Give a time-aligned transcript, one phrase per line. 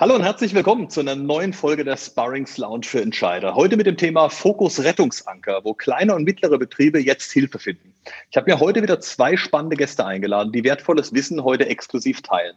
[0.00, 3.54] Hallo und herzlich willkommen zu einer neuen Folge der Sparrings Lounge für Entscheider.
[3.54, 7.92] Heute mit dem Thema Fokus Rettungsanker, wo kleine und mittlere Betriebe jetzt Hilfe finden.
[8.30, 12.56] Ich habe mir heute wieder zwei spannende Gäste eingeladen, die wertvolles Wissen heute exklusiv teilen.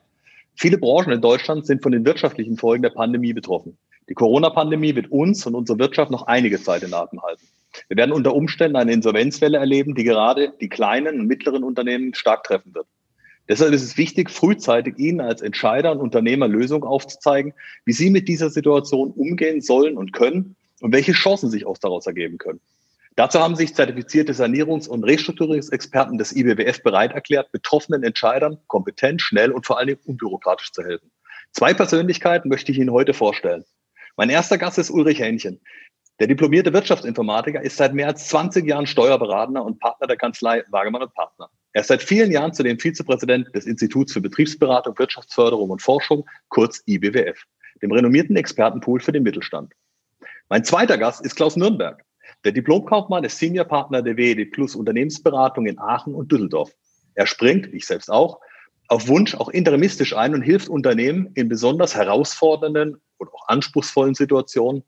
[0.56, 3.78] Viele Branchen in Deutschland sind von den wirtschaftlichen Folgen der Pandemie betroffen.
[4.08, 7.46] Die Corona-Pandemie wird uns und unsere Wirtschaft noch einige Zeit in Atem halten.
[7.90, 12.46] Wir werden unter Umständen eine Insolvenzwelle erleben, die gerade die kleinen und mittleren Unternehmen stark
[12.46, 12.88] treffen wird.
[13.50, 17.54] Deshalb ist es wichtig, frühzeitig Ihnen als Entscheider und Unternehmer Lösungen aufzuzeigen,
[17.86, 22.08] wie Sie mit dieser Situation umgehen sollen und können und welche Chancen sich auch daraus
[22.08, 22.62] ergeben können.
[23.16, 29.52] Dazu haben sich zertifizierte Sanierungs- und Restrukturierungsexperten des IBWF bereit erklärt, betroffenen Entscheidern kompetent, schnell
[29.52, 31.12] und vor allen Dingen unbürokratisch zu helfen.
[31.52, 33.66] Zwei Persönlichkeiten möchte ich Ihnen heute vorstellen.
[34.16, 35.60] Mein erster Gast ist Ulrich Hähnchen.
[36.20, 41.04] Der diplomierte Wirtschaftsinformatiker ist seit mehr als 20 Jahren Steuerberatender und Partner der Kanzlei Wagemann
[41.04, 41.50] und Partner.
[41.74, 46.84] Er ist seit vielen Jahren zudem Vizepräsident des Instituts für Betriebsberatung, Wirtschaftsförderung und Forschung, kurz
[46.86, 47.44] IBWF,
[47.82, 49.74] dem renommierten Expertenpool für den Mittelstand.
[50.50, 52.04] Mein zweiter Gast ist Klaus Nürnberg.
[52.44, 56.72] Der Diplomkaufmann ist Seniorpartner der WED Plus Unternehmensberatung in Aachen und Düsseldorf.
[57.16, 58.40] Er springt, ich selbst auch,
[58.88, 64.84] auf Wunsch auch interimistisch ein und hilft Unternehmen in besonders herausfordernden und auch anspruchsvollen Situationen,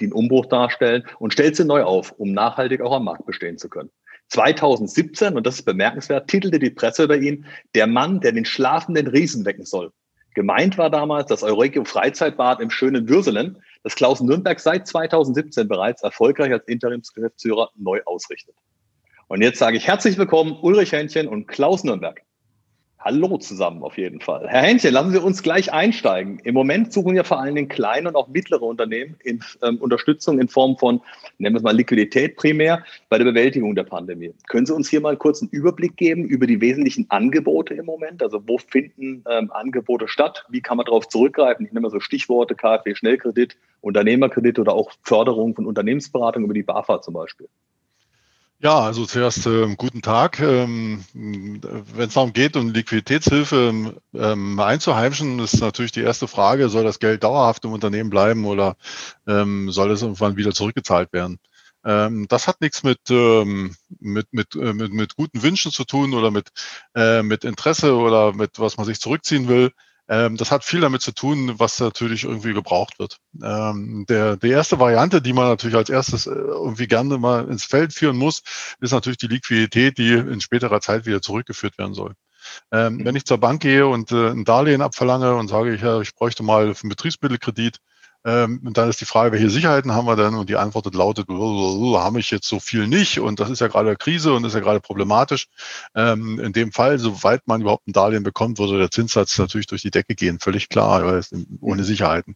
[0.00, 3.58] die einen Umbruch darstellen und stellt sie neu auf, um nachhaltig auch am Markt bestehen
[3.58, 3.90] zu können.
[4.28, 9.06] 2017, und das ist bemerkenswert, titelte die Presse über ihn, der Mann, der den schlafenden
[9.06, 9.92] Riesen wecken soll.
[10.34, 16.02] Gemeint war damals das Euregio Freizeitbad im schönen Würselen, das Klaus Nürnberg seit 2017 bereits
[16.02, 18.54] erfolgreich als Interimsgeschäftsführer neu ausrichtet.
[19.28, 22.22] Und jetzt sage ich herzlich willkommen Ulrich Hähnchen und Klaus Nürnberg.
[23.00, 24.48] Hallo zusammen auf jeden Fall.
[24.48, 26.40] Herr Hähnchen, lassen Sie uns gleich einsteigen.
[26.40, 30.40] Im Moment suchen ja vor allen Dingen kleine und auch mittlere Unternehmen in, ähm, Unterstützung
[30.40, 31.00] in Form von,
[31.38, 34.34] nennen wir es mal Liquidität primär, bei der Bewältigung der Pandemie.
[34.48, 38.20] Können Sie uns hier mal kurz einen Überblick geben über die wesentlichen Angebote im Moment?
[38.20, 40.44] Also wo finden ähm, Angebote statt?
[40.48, 41.66] Wie kann man darauf zurückgreifen?
[41.66, 46.64] Ich nehme mal so Stichworte KfW Schnellkredit, Unternehmerkredit oder auch Förderung von Unternehmensberatung über die
[46.64, 47.48] BAFA zum Beispiel.
[48.60, 50.40] Ja, also zuerst äh, guten Tag.
[50.40, 56.82] Ähm, Wenn es darum geht, um Liquiditätshilfe ähm, einzuheimschen, ist natürlich die erste Frage, soll
[56.82, 58.76] das Geld dauerhaft im Unternehmen bleiben oder
[59.28, 61.38] ähm, soll es irgendwann wieder zurückgezahlt werden?
[61.84, 66.12] Ähm, das hat nichts mit, ähm, mit, mit, äh, mit, mit guten Wünschen zu tun
[66.12, 66.48] oder mit,
[66.96, 69.72] äh, mit Interesse oder mit was man sich zurückziehen will, ähm,
[70.08, 73.18] das hat viel damit zu tun, was natürlich irgendwie gebraucht wird.
[73.42, 77.64] Ähm, der, die erste Variante, die man natürlich als erstes äh, irgendwie gerne mal ins
[77.64, 78.42] Feld führen muss,
[78.80, 82.14] ist natürlich die Liquidität, die in späterer Zeit wieder zurückgeführt werden soll.
[82.72, 86.00] Ähm, wenn ich zur Bank gehe und äh, ein Darlehen abverlange und sage, ich, ja,
[86.00, 87.80] ich bräuchte mal einen Betriebsmittelkredit,
[88.24, 90.34] ähm, und dann ist die Frage, welche Sicherheiten haben wir denn?
[90.34, 93.20] Und die Antwort lautet, haben ich jetzt so viel nicht.
[93.20, 95.46] Und das ist ja gerade Krise und ist ja gerade problematisch.
[95.94, 99.82] Ähm, in dem Fall, soweit man überhaupt ein Darlehen bekommt, würde der Zinssatz natürlich durch
[99.82, 100.40] die Decke gehen.
[100.40, 101.22] Völlig klar,
[101.60, 102.34] ohne Sicherheiten.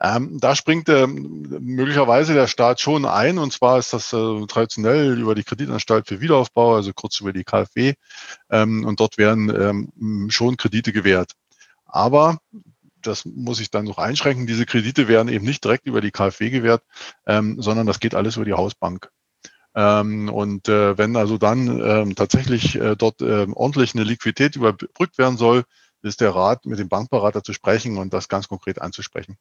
[0.00, 3.38] Ähm, da springt möglicherweise der Staat schon ein.
[3.38, 7.44] Und zwar ist das äh, traditionell über die Kreditanstalt für Wiederaufbau, also kurz über die
[7.44, 7.94] KfW.
[8.50, 11.32] und dort werden schon Kredite gewährt.
[11.86, 12.38] Aber
[13.06, 14.46] das muss ich dann noch einschränken.
[14.46, 16.82] Diese Kredite werden eben nicht direkt über die KfW gewährt,
[17.26, 19.10] ähm, sondern das geht alles über die Hausbank.
[19.74, 25.18] Ähm, und äh, wenn also dann ähm, tatsächlich äh, dort äh, ordentlich eine Liquidität überbrückt
[25.18, 25.64] werden soll,
[26.02, 29.36] ist der Rat, mit dem Bankberater zu sprechen und das ganz konkret anzusprechen.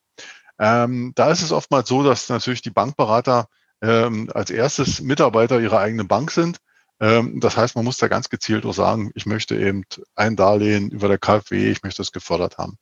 [0.59, 3.47] Ähm, da ist es oftmals so, dass natürlich die Bankberater
[3.81, 6.59] ähm, als erstes Mitarbeiter ihrer eigenen Bank sind
[7.01, 9.85] das heißt, man muss da ganz gezielt auch sagen, ich möchte eben
[10.15, 12.77] ein Darlehen über der KfW, ich möchte es gefördert haben.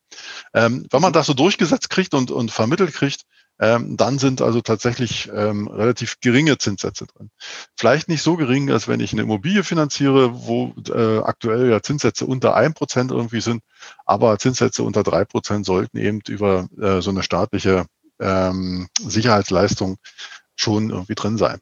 [0.54, 3.24] Ähm, wenn man das so durchgesetzt kriegt und, und vermittelt kriegt,
[3.60, 7.30] ähm, dann sind also tatsächlich ähm, relativ geringe Zinssätze drin.
[7.78, 12.26] Vielleicht nicht so gering, als wenn ich eine Immobilie finanziere, wo äh, aktuell ja Zinssätze
[12.26, 13.62] unter ein Prozent irgendwie sind,
[14.06, 17.86] aber Zinssätze unter drei Prozent sollten eben über äh, so eine staatliche
[18.20, 19.98] ähm, Sicherheitsleistung
[20.56, 21.60] schon irgendwie drin sein.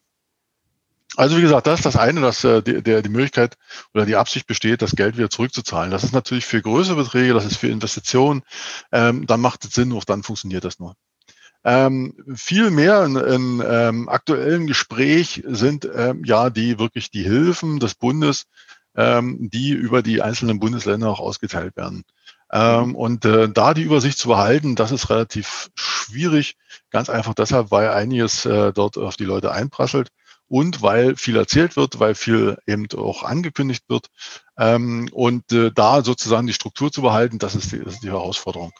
[1.17, 3.57] Also wie gesagt, das ist das eine, dass äh, die, der, die Möglichkeit
[3.95, 5.89] oder die Absicht besteht, das Geld wieder zurückzuzahlen.
[5.89, 8.43] Das ist natürlich für größere Beträge, das ist für Investitionen,
[8.91, 10.93] ähm, dann macht es Sinn, auch dann funktioniert das nur.
[11.63, 17.79] Ähm, viel mehr in, in ähm, aktuellen Gespräch sind ähm, ja die wirklich die Hilfen
[17.79, 18.45] des Bundes,
[18.95, 22.03] ähm, die über die einzelnen Bundesländer auch ausgeteilt werden.
[22.51, 26.57] Ähm, und äh, da die Übersicht zu behalten, das ist relativ schwierig.
[26.91, 30.09] Ganz einfach deshalb, weil einiges äh, dort auf die Leute einprasselt
[30.47, 34.07] und weil viel erzählt wird, weil viel eben auch angekündigt wird.
[34.57, 38.11] Ähm, und äh, da sozusagen die Struktur zu behalten, das ist die, das ist die
[38.11, 38.71] Herausforderung.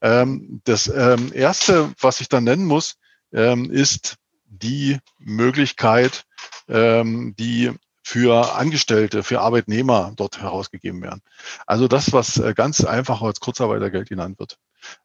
[0.00, 2.96] Ähm, das ähm, Erste, was ich dann nennen muss,
[3.32, 4.16] ähm, ist
[4.46, 6.24] die Möglichkeit,
[6.68, 7.72] ähm, die
[8.02, 11.20] für Angestellte, für Arbeitnehmer dort herausgegeben werden.
[11.66, 14.56] Also das, was äh, ganz einfach als Kurzarbeitergeld genannt wird.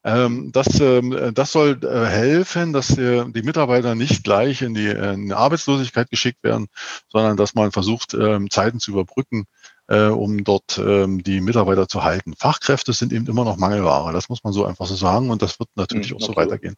[0.04, 4.88] Ähm, das, ähm, das soll äh, helfen, dass äh, die Mitarbeiter nicht gleich in die,
[4.88, 6.68] in die Arbeitslosigkeit geschickt werden,
[7.10, 9.46] sondern dass man versucht, ähm, Zeiten zu überbrücken,
[9.86, 12.36] um dort die Mitarbeiter zu halten.
[12.38, 14.14] Fachkräfte sind eben immer noch Mangelware.
[14.14, 16.78] Das muss man so einfach so sagen und das wird natürlich mhm, auch so weitergehen.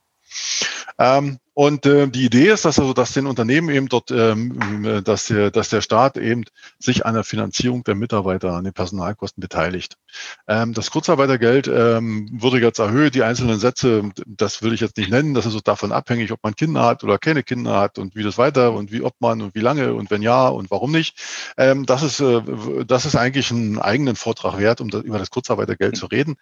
[0.97, 5.27] Ähm, und äh, die Idee ist, dass also, dass den Unternehmen eben dort, ähm, dass,
[5.27, 6.43] der, dass der Staat eben
[6.79, 9.95] sich an der Finanzierung der Mitarbeiter, an den Personalkosten beteiligt.
[10.49, 13.15] Ähm, das Kurzarbeitergeld ähm, wurde jetzt erhöht.
[13.15, 15.33] Die einzelnen Sätze, das will ich jetzt nicht nennen.
[15.33, 18.23] Das ist so davon abhängig, ob man Kinder hat oder keine Kinder hat und wie
[18.23, 21.17] das weiter und wie ob man und wie lange und wenn ja und warum nicht.
[21.55, 22.41] Ähm, das ist, äh,
[22.85, 26.35] das ist eigentlich einen eigenen Vortrag wert, um da, über das Kurzarbeitergeld zu reden.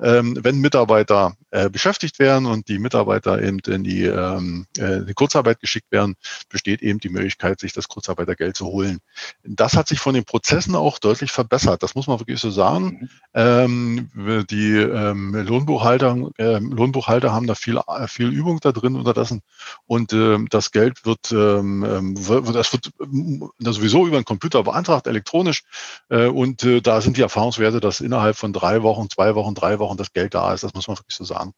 [0.00, 5.14] Ähm, wenn Mitarbeiter äh, beschäftigt werden und die Mitarbeiter eben in die ähm, äh, in
[5.14, 6.14] Kurzarbeit geschickt werden,
[6.48, 9.00] besteht eben die Möglichkeit, sich das Kurzarbeitergeld zu holen.
[9.42, 11.82] Das hat sich von den Prozessen auch deutlich verbessert.
[11.82, 12.84] Das muss man wirklich so sagen.
[12.84, 13.08] Mhm.
[13.34, 19.42] Ähm, die ähm, Lohnbuchhalter, äh, Lohnbuchhalter haben da viel, viel Übung da drin unterdessen
[19.86, 25.06] und äh, das Geld wird, ähm, ähm das wird äh, sowieso über den Computer beantragt,
[25.06, 25.64] elektronisch
[26.08, 29.78] äh, und äh, da sind die Erfahrungswerte, dass innerhalb von drei Wochen, zwei Wochen, drei
[29.78, 30.64] Wochen das Geld da ist.
[30.64, 31.52] Das muss man wirklich so sagen.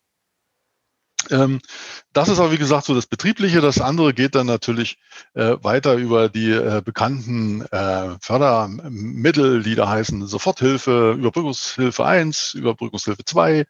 [1.31, 1.61] Ähm,
[2.13, 3.61] das ist aber, wie gesagt, so das Betriebliche.
[3.61, 4.99] Das andere geht dann natürlich
[5.35, 13.25] äh, weiter über die äh, bekannten äh, Fördermittel, die da heißen Soforthilfe, Überbrückungshilfe 1, Überbrückungshilfe
[13.25, 13.67] 2,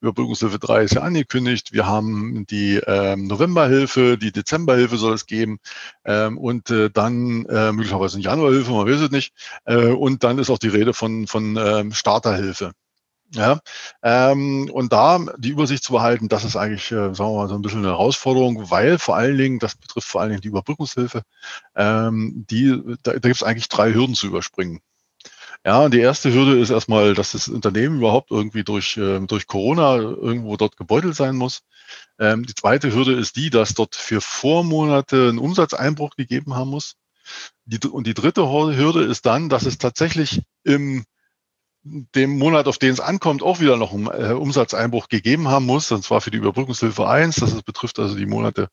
[0.00, 1.72] Überbrückungshilfe 3 ist ja angekündigt.
[1.72, 5.58] Wir haben die ähm, Novemberhilfe, die Dezemberhilfe soll es geben
[6.04, 9.34] ähm, und äh, dann äh, möglicherweise eine Januarhilfe, man weiß es nicht.
[9.64, 12.72] Äh, und dann ist auch die Rede von, von ähm, Starterhilfe.
[13.34, 13.60] Ja,
[14.02, 17.54] ähm, und da die Übersicht zu behalten, das ist eigentlich, äh, sagen wir mal, so
[17.54, 21.22] ein bisschen eine Herausforderung, weil vor allen Dingen, das betrifft vor allen Dingen die Überbrückungshilfe,
[21.74, 24.80] ähm, die, da, da gibt es eigentlich drei Hürden zu überspringen.
[25.64, 29.96] Ja, die erste Hürde ist erstmal, dass das Unternehmen überhaupt irgendwie durch, äh, durch Corona
[29.96, 31.62] irgendwo dort gebeutelt sein muss.
[32.18, 36.96] Ähm, die zweite Hürde ist die, dass dort für Vormonate ein Umsatzeinbruch gegeben haben muss.
[37.64, 41.04] Die, und die dritte Hürde ist dann, dass es tatsächlich im
[41.84, 45.90] dem Monat, auf den es ankommt, auch wieder noch einen äh, Umsatzeinbruch gegeben haben muss,
[45.90, 47.36] und zwar für die Überbrückungshilfe 1.
[47.36, 48.68] Das ist, betrifft also die Monate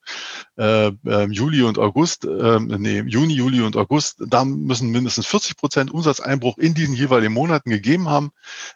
[0.56, 4.22] äh, äh, Juli und August, äh, nee, Juni, Juli und August.
[4.28, 8.30] Da müssen mindestens 40 Prozent Umsatzeinbruch in diesen jeweiligen Monaten gegeben haben.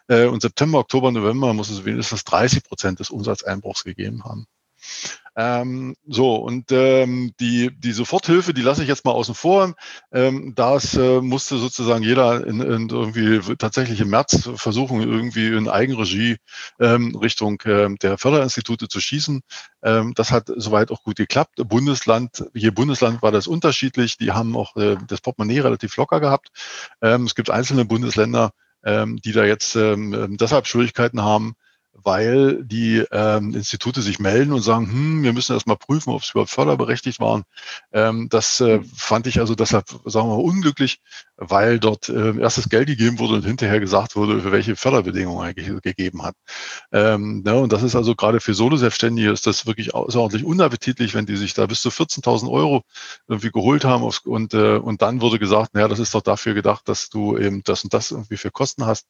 [0.07, 4.47] Äh, und September, Oktober, November muss es wenigstens 30 Prozent des Umsatzeinbruchs gegeben haben.
[5.37, 9.75] Ähm, so, und ähm, die, die Soforthilfe, die lasse ich jetzt mal außen vor.
[10.13, 15.67] Ähm, das äh, musste sozusagen jeder in, in irgendwie tatsächlich im März versuchen, irgendwie in
[15.67, 16.37] Eigenregie
[16.79, 19.41] ähm, Richtung äh, der Förderinstitute zu schießen.
[19.83, 21.55] Ähm, das hat soweit auch gut geklappt.
[21.67, 24.17] Bundesland, je Bundesland war das unterschiedlich.
[24.17, 26.49] Die haben auch äh, das Portemonnaie relativ locker gehabt.
[27.01, 28.51] Ähm, es gibt einzelne Bundesländer,
[28.85, 31.55] ähm, die da jetzt ähm, deshalb Schwierigkeiten haben,
[32.03, 36.23] weil die ähm, Institute sich melden und sagen, hm, wir müssen erst mal prüfen, ob
[36.23, 37.43] sie überhaupt förderberechtigt waren.
[37.93, 40.99] Ähm, das äh, fand ich also deshalb, sagen wir mal, unglücklich,
[41.37, 45.71] weil dort äh, erstes Geld gegeben wurde und hinterher gesagt wurde, für welche Förderbedingungen eigentlich
[45.81, 46.35] gegeben hat.
[46.91, 51.25] Ähm, ne, und das ist also gerade für Solo-Selbstständige ist das wirklich außerordentlich unappetitlich, wenn
[51.25, 52.83] die sich da bis zu 14.000 Euro
[53.27, 56.87] irgendwie geholt haben und, äh, und dann wurde gesagt, naja, das ist doch dafür gedacht,
[56.87, 59.05] dass du eben das und das irgendwie für Kosten hast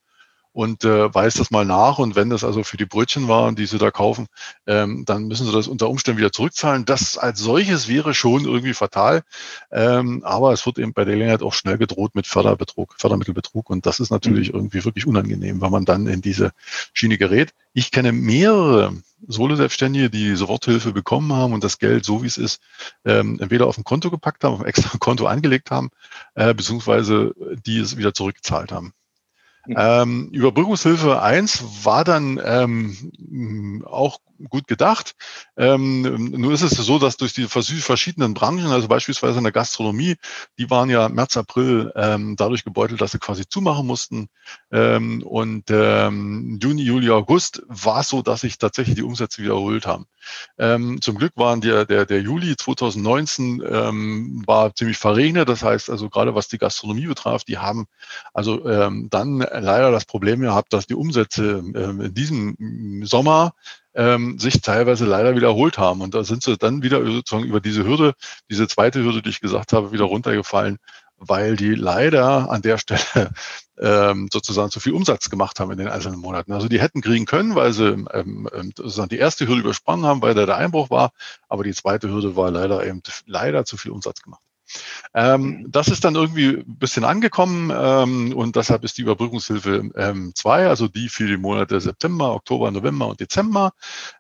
[0.56, 2.00] und äh, weist das mal nach.
[2.00, 4.28] Und wenn das also für die Brötchen war, die sie da kaufen,
[4.66, 6.86] ähm, dann müssen sie das unter Umständen wieder zurückzahlen.
[6.86, 9.24] Das als solches wäre schon irgendwie fatal.
[9.70, 13.70] Ähm, aber es wird eben bei der Gelegenheit auch schnell gedroht mit Förderbetrug, Fördermittelbetrug.
[13.70, 14.60] Und das ist natürlich mhm.
[14.60, 16.52] irgendwie wirklich unangenehm, wenn man dann in diese
[16.94, 17.54] Schiene gerät.
[17.74, 18.94] Ich kenne mehrere
[19.28, 22.62] Solo-Selbstständige, die Soforthilfe bekommen haben und das Geld, so wie es ist,
[23.04, 25.90] ähm, entweder auf ein Konto gepackt haben, auf ein extra Konto angelegt haben,
[26.36, 27.36] äh, beziehungsweise
[27.66, 28.94] die es wieder zurückgezahlt haben.
[29.68, 34.20] Ähm, Überbrückungshilfe 1 war dann ähm, auch
[34.50, 35.16] gut gedacht.
[35.58, 40.16] Ähm, nur ist es so, dass durch die verschiedenen Branchen, also beispielsweise in der Gastronomie,
[40.58, 44.28] die waren ja März, April ähm, dadurch gebeutelt, dass sie quasi zumachen mussten.
[44.72, 49.86] Ähm, und ähm, Juni, Juli, August war es so, dass sich tatsächlich die Umsätze wiederholt
[49.86, 50.06] haben.
[50.58, 55.50] Ähm, zum Glück waren der, der, der Juli 2019 ähm, war ziemlich verregnet.
[55.50, 57.86] Das heißt also gerade was die Gastronomie betraf, die haben
[58.34, 63.54] also ähm, dann leider das Problem gehabt, dass die Umsätze ähm, in diesem Sommer
[63.94, 66.02] ähm, sich teilweise leider wiederholt haben.
[66.02, 68.14] Und da sind sie dann wieder sozusagen über diese Hürde,
[68.50, 70.78] diese zweite Hürde, die ich gesagt habe, wieder runtergefallen,
[71.18, 73.32] weil die leider an der Stelle
[73.80, 76.52] ähm, sozusagen zu viel Umsatz gemacht haben in den einzelnen Monaten.
[76.52, 80.22] Also die hätten kriegen können, weil sie ähm, ähm, sozusagen die erste Hürde übersprungen haben,
[80.22, 81.12] weil da der Einbruch war,
[81.48, 84.42] aber die zweite Hürde war leider eben leider zu viel Umsatz gemacht.
[85.14, 85.72] Ähm, mhm.
[85.72, 90.68] das ist dann irgendwie ein bisschen angekommen ähm, und deshalb ist die Überbrückungshilfe ähm, 2,
[90.68, 93.72] also die für die Monate September, Oktober, November und Dezember,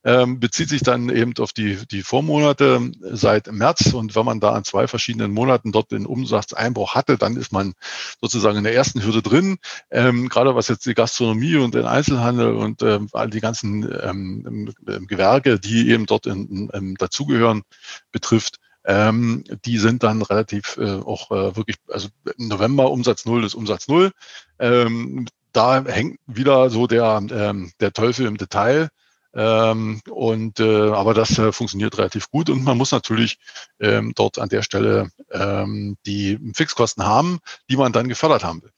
[0.03, 4.53] ähm, bezieht sich dann eben auf die, die Vormonate seit März und wenn man da
[4.53, 7.73] an zwei verschiedenen Monaten dort den Umsatzeinbruch hatte, dann ist man
[8.21, 9.57] sozusagen in der ersten Hürde drin.
[9.91, 14.73] Ähm, gerade was jetzt die Gastronomie und den Einzelhandel und ähm, all die ganzen ähm,
[15.07, 17.63] Gewerke, die eben dort in, in, dazugehören,
[18.11, 23.55] betrifft ähm, die sind dann relativ äh, auch äh, wirklich, also November Umsatz null ist
[23.55, 24.11] Umsatz null.
[24.59, 28.89] Ähm, da hängt wieder so der, ähm, der Teufel im Detail.
[29.33, 33.37] Ähm, und äh, aber das äh, funktioniert relativ gut und man muss natürlich
[33.81, 37.39] ähm, dort an der Stelle ähm, die Fixkosten haben,
[37.69, 38.71] die man dann gefördert haben will.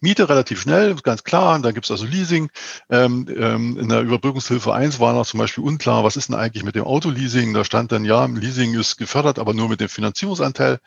[0.00, 1.56] Miete relativ schnell, ganz klar.
[1.56, 2.50] Und dann gibt es also Leasing.
[2.90, 6.64] Ähm, ähm, in der Überbrückungshilfe 1 war noch zum Beispiel unklar, was ist denn eigentlich
[6.64, 7.54] mit dem Autoleasing?
[7.54, 10.78] Da stand dann, ja, Leasing ist gefördert, aber nur mit dem Finanzierungsanteil.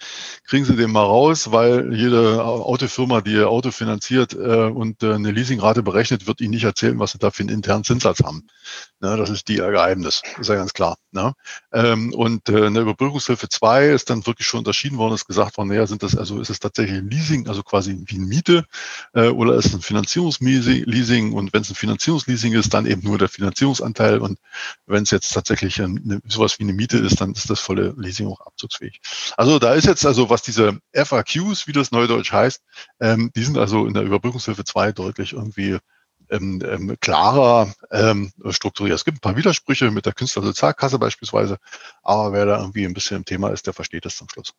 [0.45, 5.13] Kriegen Sie den mal raus, weil jede Autofirma, die ihr Auto finanziert äh, und äh,
[5.13, 8.47] eine Leasingrate berechnet, wird Ihnen nicht erzählen, was Sie da für einen internen Zinssatz haben.
[8.99, 10.97] Ne, das ist die Geheimnis, ist ja ganz klar.
[11.13, 11.33] Ne?
[11.73, 15.57] Ähm, und äh, in der Überbrückungshilfe 2 ist dann wirklich schon unterschieden worden, ist gesagt
[15.57, 18.65] worden, naja, sind das, also ist es tatsächlich ein Leasing, also quasi wie eine Miete
[19.13, 23.17] äh, oder ist es ein Finanzierungsleasing und wenn es ein Finanzierungsleasing ist, dann eben nur
[23.17, 24.39] der Finanzierungsanteil und
[24.85, 28.27] wenn es jetzt tatsächlich eine, sowas wie eine Miete ist, dann ist das volle Leasing
[28.27, 29.01] auch abzugsfähig.
[29.35, 32.61] Also da ist jetzt also, was diese FAQs, wie das Neudeutsch heißt,
[33.01, 35.77] ähm, die sind also in der Überbrückungshilfe 2 deutlich irgendwie
[36.31, 38.95] ähm, ähm, klarer ähm, strukturiert.
[38.95, 41.57] Es gibt ein paar Widersprüche mit der Künstlersozialkasse beispielsweise,
[42.01, 44.53] aber wer da irgendwie ein bisschen im Thema ist, der versteht das zum Schluss.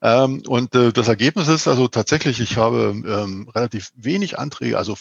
[0.00, 4.96] Ähm, und äh, das Ergebnis ist also tatsächlich, ich habe ähm, relativ wenig Anträge, also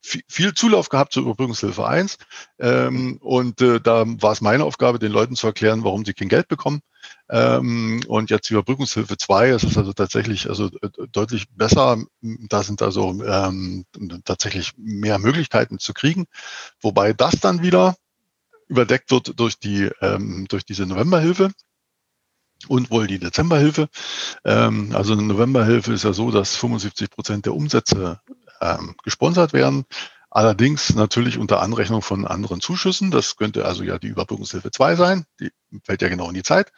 [0.00, 2.18] viel, viel Zulauf gehabt zur Überbrückungshilfe 1.
[2.58, 6.28] Ähm, und äh, da war es meine Aufgabe, den Leuten zu erklären, warum sie kein
[6.28, 6.80] Geld bekommen.
[7.28, 11.98] Ähm, und jetzt Überbrückungshilfe 2, es ist also tatsächlich also äh, deutlich besser.
[12.20, 13.84] Da sind also ähm,
[14.24, 16.26] tatsächlich mehr Möglichkeiten zu kriegen,
[16.80, 17.96] wobei das dann wieder
[18.68, 21.50] überdeckt wird durch die ähm, durch diese Novemberhilfe
[22.68, 23.88] und wohl die Dezemberhilfe.
[24.44, 28.20] Ähm, also eine Novemberhilfe ist ja so, dass 75 Prozent der Umsätze
[28.60, 29.84] ähm, gesponsert werden.
[30.36, 33.10] Allerdings natürlich unter Anrechnung von anderen Zuschüssen.
[33.10, 35.24] Das könnte also ja die Überbrückungshilfe 2 sein.
[35.40, 35.50] Die
[35.82, 36.72] fällt ja genau in die Zeit.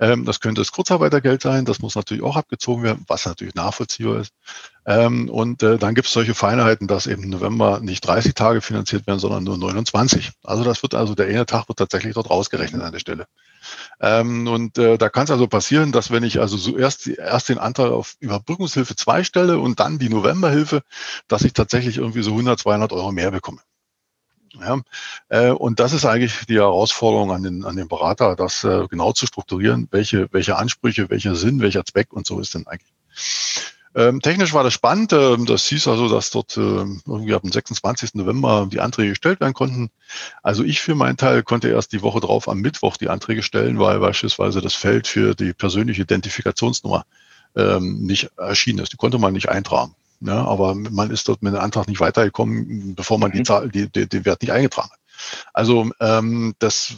[0.00, 1.66] Ähm, das könnte das Kurzarbeitergeld sein.
[1.66, 4.32] Das muss natürlich auch abgezogen werden, was natürlich nachvollziehbar ist.
[4.84, 9.06] Ähm, und äh, dann gibt es solche Feinheiten, dass eben November nicht 30 Tage finanziert
[9.06, 10.32] werden, sondern nur 29.
[10.42, 13.26] Also das wird also der eine Tag wird tatsächlich dort rausgerechnet an der Stelle.
[14.00, 17.48] Ähm, und äh, da kann es also passieren, dass wenn ich also so erst, erst
[17.48, 20.82] den Antrag auf Überbrückungshilfe 2 stelle und dann die Novemberhilfe,
[21.28, 23.60] dass ich tatsächlich irgendwie so 100, 200 Euro mehr bekomme.
[24.60, 24.80] Ja,
[25.28, 29.12] äh, und das ist eigentlich die Herausforderung an den, an den Berater, das äh, genau
[29.12, 32.92] zu strukturieren, welche, welche Ansprüche, welcher Sinn, welcher Zweck und so ist denn eigentlich.
[33.94, 35.12] Ähm, technisch war das spannend.
[35.12, 38.14] Ähm, das hieß also, dass dort ähm, irgendwie ab dem 26.
[38.14, 39.90] November die Anträge gestellt werden konnten.
[40.42, 43.78] Also ich für meinen Teil konnte erst die Woche drauf am Mittwoch die Anträge stellen,
[43.78, 47.04] weil beispielsweise das Feld für die persönliche Identifikationsnummer
[47.54, 48.92] ähm, nicht erschienen ist.
[48.92, 49.94] Die konnte man nicht eintragen.
[50.20, 50.48] Ja, ne?
[50.48, 53.44] aber man ist dort mit dem Antrag nicht weitergekommen, bevor man die mhm.
[53.44, 54.98] Zahl, die, die, den Wert nicht eingetragen hat.
[55.52, 56.94] Also ähm, das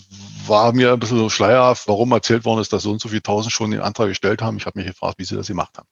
[0.47, 3.23] war mir ein bisschen so schleierhaft, warum erzählt worden ist, dass so und so viele
[3.23, 4.57] tausend schon den Antrag gestellt haben.
[4.59, 5.89] Ich habe mich gefragt, wie sie das gemacht haben.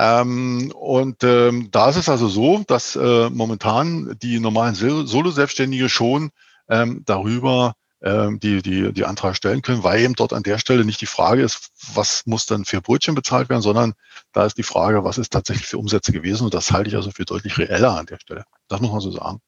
[0.00, 6.30] Ähm, und ähm, da ist es also so, dass äh, momentan die normalen Solo-Selbstständige schon
[6.70, 10.86] ähm, darüber ähm, die, die, die Antrag stellen können, weil eben dort an der Stelle
[10.86, 13.92] nicht die Frage ist, was muss dann für Brötchen bezahlt werden, sondern
[14.32, 17.10] da ist die Frage, was ist tatsächlich für Umsätze gewesen und das halte ich also
[17.10, 18.44] für deutlich reeller an der Stelle.
[18.68, 19.40] Das muss man so sagen.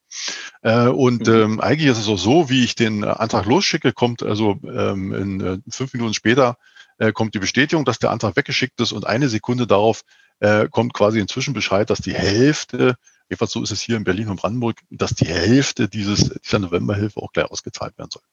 [0.61, 1.33] Äh, und mhm.
[1.33, 5.41] ähm, eigentlich ist es auch so, wie ich den Antrag losschicke, kommt also ähm, in
[5.41, 6.57] äh, fünf Minuten später
[6.99, 10.03] äh, kommt die Bestätigung, dass der Antrag weggeschickt ist und eine Sekunde darauf
[10.39, 12.95] äh, kommt quasi inzwischen Bescheid, dass die Hälfte
[13.29, 17.21] jedenfalls so ist es hier in Berlin und Brandenburg, dass die Hälfte dieses, dieser Novemberhilfe
[17.21, 18.23] auch gleich ausgezahlt werden soll.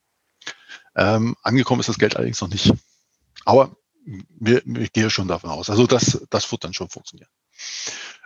[0.94, 2.72] Ähm, angekommen ist das Geld allerdings noch nicht.
[3.44, 3.76] Aber
[4.38, 5.70] wir, ich gehe schon davon aus.
[5.70, 7.30] Also das, das wird dann schon funktionieren.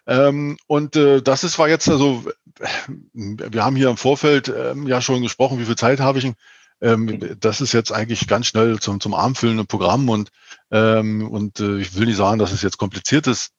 [0.06, 2.24] Ähm, und äh, das ist war jetzt also,
[3.12, 6.32] wir haben hier im Vorfeld ähm, ja schon gesprochen, wie viel Zeit habe ich.
[6.80, 10.30] Ähm, das ist jetzt eigentlich ganz schnell zum, zum Armfüllenden Programm und,
[10.70, 13.52] ähm, und äh, ich will nicht sagen, dass es jetzt kompliziert ist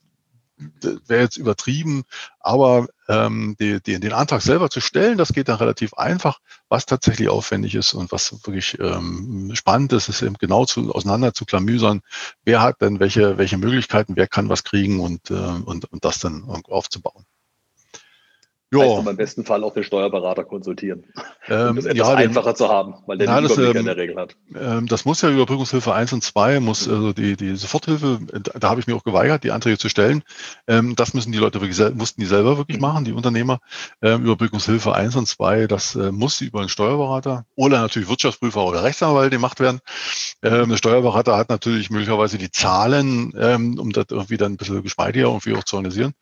[0.57, 2.03] wäre jetzt übertrieben,
[2.39, 6.39] aber ähm, die, die, den Antrag selber zu stellen, das geht dann relativ einfach.
[6.69, 11.33] Was tatsächlich aufwendig ist und was wirklich ähm, spannend ist, ist eben genau zu, auseinander
[11.33, 12.01] zu klamüsern,
[12.43, 16.19] wer hat denn welche, welche Möglichkeiten, wer kann was kriegen und, äh, und, und das
[16.19, 17.25] dann aufzubauen.
[18.81, 18.97] Ja.
[18.97, 21.05] Heißt im besten Fall auch den Steuerberater konsultieren.
[21.47, 23.75] Ähm, um das etwas ja, einfacher den, zu haben, weil der ja, den Überblick das,
[23.75, 24.35] ähm, in der Regel hat.
[24.55, 26.93] Ähm, das muss ja Überbrückungshilfe 1 und 2, muss mhm.
[26.93, 30.23] also die, die Soforthilfe, da, da habe ich mir auch geweigert, die Anträge zu stellen.
[30.67, 32.81] Ähm, das müssen die Leute wirklich, mussten die selber wirklich mhm.
[32.81, 33.59] machen, die Unternehmer.
[34.01, 38.83] Ähm, Überbrückungshilfe 1 und 2, das äh, muss über einen Steuerberater oder natürlich Wirtschaftsprüfer oder
[38.83, 39.79] Rechtsanwalt gemacht werden.
[40.41, 44.83] Ähm, der Steuerberater hat natürlich möglicherweise die Zahlen, ähm, um das irgendwie dann ein bisschen
[44.83, 46.13] geschmeidiger irgendwie auch zu organisieren.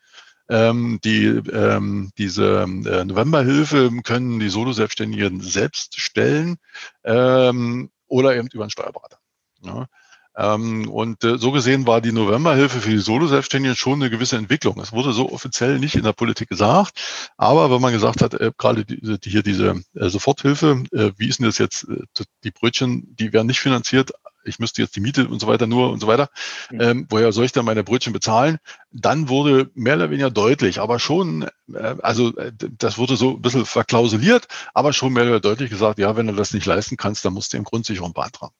[0.50, 6.58] Ähm, die, ähm, diese äh, Novemberhilfe können die Solo-Selbstständigen selbst stellen
[7.04, 9.20] ähm, oder eben über einen Steuerberater.
[9.62, 9.88] Ja.
[10.36, 14.80] Ähm, und äh, so gesehen war die Novemberhilfe für die Solo-Selbstständigen schon eine gewisse Entwicklung.
[14.80, 17.00] Es wurde so offiziell nicht in der Politik gesagt,
[17.38, 21.30] aber wenn man gesagt hat, äh, gerade die, die, hier diese äh, Soforthilfe, äh, wie
[21.30, 24.12] ist denn das jetzt, äh, die Brötchen, die werden nicht finanziert,
[24.46, 26.30] ich müsste jetzt die Miete und so weiter nur und so weiter,
[26.72, 26.82] mhm.
[26.82, 28.58] ähm, woher soll ich dann meine Brötchen bezahlen?
[28.92, 33.42] Dann wurde mehr oder weniger deutlich, aber schon, äh, also äh, das wurde so ein
[33.42, 36.98] bisschen verklausuliert, aber schon mehr oder weniger deutlich gesagt, ja, wenn du das nicht leisten
[36.98, 38.54] kannst, dann musst du im Grundsicherung beantragen.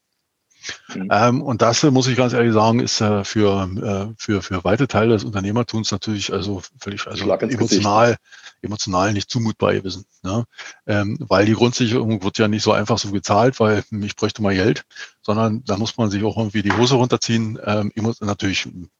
[0.94, 1.08] Mhm.
[1.10, 4.88] Ähm, und das muss ich ganz ehrlich sagen, ist äh, für, äh, für, für weite
[4.88, 8.16] Teile des Unternehmertums natürlich also völlig also emotional,
[8.62, 10.04] emotional nicht zumutbar gewesen.
[10.22, 10.44] Ne?
[10.86, 14.54] Ähm, weil die Grundsicherung wird ja nicht so einfach so gezahlt, weil ich bräuchte mal
[14.54, 14.84] Geld,
[15.22, 17.58] sondern da muss man sich auch irgendwie die Hose runterziehen.
[17.64, 18.90] Ähm, natürlich im,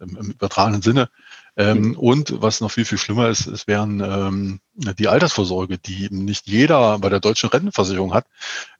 [0.00, 1.08] im übertragenen Sinne.
[1.56, 1.96] Ähm, mhm.
[1.98, 6.98] Und was noch viel, viel schlimmer ist, es wären ähm, die Altersvorsorge, die nicht jeder
[6.98, 8.26] bei der deutschen Rentenversicherung hat.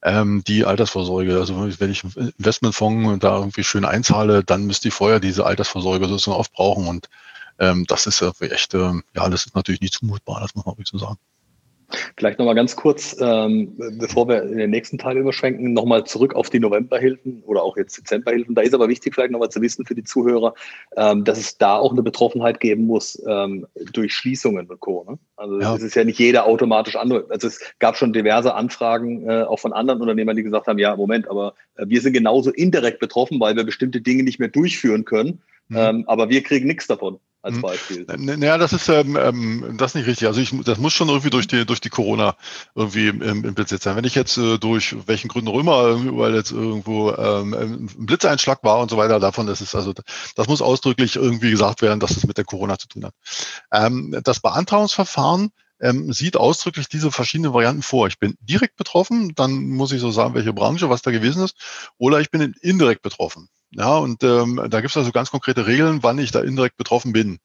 [0.02, 2.02] Ähm, die Altersvorsorge, also wenn ich
[2.38, 6.86] Investmentfonds da irgendwie schön einzahle, dann müsste ich vorher diese Altersvorsorge sozusagen aufbrauchen.
[6.88, 7.10] Und
[7.58, 10.72] ähm, das ist ja echt, äh, ja, das ist natürlich nicht zumutbar, das muss man
[10.74, 11.18] wirklich so sagen.
[12.16, 16.50] Vielleicht nochmal ganz kurz, ähm, bevor wir in den nächsten Teil überschwenken, nochmal zurück auf
[16.50, 18.54] die Novemberhilfen oder auch jetzt Dezemberhilfen.
[18.54, 20.54] Da ist aber wichtig, vielleicht nochmal zu wissen für die Zuhörer,
[20.96, 25.04] ähm, dass es da auch eine Betroffenheit geben muss ähm, durch Schließungen und Co.
[25.08, 25.18] Ne?
[25.36, 25.74] Also ja.
[25.74, 27.26] es ist ja nicht jeder automatisch andere.
[27.30, 30.96] Also es gab schon diverse Anfragen äh, auch von anderen Unternehmern, die gesagt haben, ja,
[30.96, 35.04] Moment, aber äh, wir sind genauso indirekt betroffen, weil wir bestimmte Dinge nicht mehr durchführen
[35.04, 35.42] können.
[35.68, 35.76] Mhm.
[35.76, 37.60] Ähm, aber wir kriegen nichts davon als mhm.
[37.60, 38.06] Beispiel.
[38.16, 40.28] Naja, das ist ähm, ähm, das ist nicht richtig.
[40.28, 42.36] Also ich, das muss schon irgendwie durch die durch die Corona
[42.74, 43.96] irgendwie im, im Besitz sein.
[43.96, 48.62] Wenn ich jetzt äh, durch welchen Gründen auch immer, weil jetzt irgendwo ähm, ein Blitzeinschlag
[48.62, 49.92] war und so weiter, davon ist es also
[50.36, 53.14] das muss ausdrücklich irgendwie gesagt werden, dass es mit der Corona zu tun hat.
[53.72, 55.50] Ähm, das Beantragungsverfahren
[55.80, 58.06] ähm, sieht ausdrücklich diese verschiedenen Varianten vor.
[58.06, 61.56] Ich bin direkt betroffen, dann muss ich so sagen, welche Branche, was da gewesen ist,
[61.98, 63.48] oder ich bin indirekt betroffen.
[63.74, 67.12] Ja, und ähm, da gibt es also ganz konkrete Regeln, wann ich da indirekt betroffen
[67.12, 67.38] bin.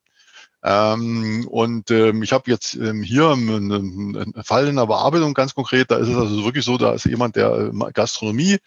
[0.62, 5.54] Ähm, und ähm, ich habe jetzt ähm, hier einen, einen, Fall in der Bearbeitung ganz
[5.54, 5.90] konkret.
[5.90, 8.58] Da ist es also wirklich so, da ist jemand, der äh, Gastronomie,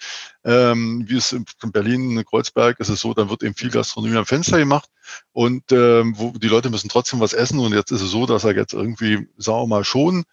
[0.46, 4.26] ähm, wie es in Berlin, Kreuzberg ist es so, dann wird eben viel Gastronomie am
[4.26, 4.90] Fenster gemacht
[5.34, 7.60] und ähm, wo die Leute müssen trotzdem was essen.
[7.60, 10.24] Und jetzt ist es so, dass er jetzt irgendwie, sagen wir mal, schon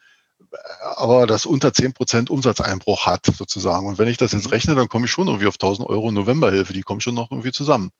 [0.96, 3.86] aber das unter zehn Prozent Umsatzeinbruch hat sozusagen.
[3.86, 4.52] Und wenn ich das jetzt mhm.
[4.52, 6.72] rechne, dann komme ich schon irgendwie auf 1000 Euro Novemberhilfe.
[6.72, 7.90] Die kommen schon noch irgendwie zusammen.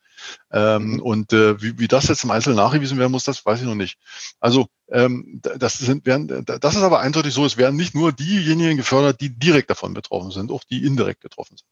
[0.52, 1.00] Ähm, mhm.
[1.00, 3.74] und äh, wie, wie das jetzt im Einzelnen nachgewiesen werden muss, das weiß ich noch
[3.74, 3.98] nicht.
[4.40, 8.76] Also ähm, das, sind, werden, das ist aber eindeutig so, es werden nicht nur diejenigen
[8.76, 11.68] gefördert, die direkt davon betroffen sind, auch die indirekt getroffen sind.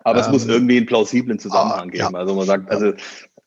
[0.00, 2.14] Aber ähm, es muss ähm, irgendwie einen plausiblen Zusammenhang ah, geben.
[2.14, 2.18] Ja.
[2.18, 2.94] Also man sagt, also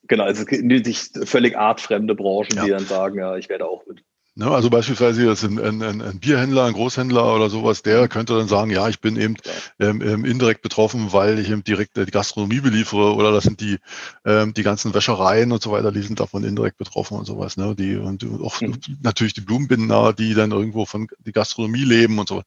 [0.07, 2.63] genau, es nicht völlig artfremde Branchen, ja.
[2.65, 4.03] die dann sagen, ja, ich werde auch mit
[4.37, 8.47] Ne, also beispielsweise jetzt ein, ein, ein, Bierhändler, ein Großhändler oder sowas, der könnte dann
[8.47, 9.35] sagen, ja, ich bin eben
[9.79, 13.61] ähm, ähm, indirekt betroffen, weil ich eben direkt äh, die Gastronomie beliefere oder das sind
[13.61, 13.79] die,
[14.25, 17.57] ähm, die ganzen Wäschereien und so weiter, die sind davon indirekt betroffen und sowas.
[17.57, 17.73] Ne?
[17.75, 18.77] Die, und auch mhm.
[19.01, 22.43] natürlich die Blumenbinder, die dann irgendwo von die Gastronomie leben und so.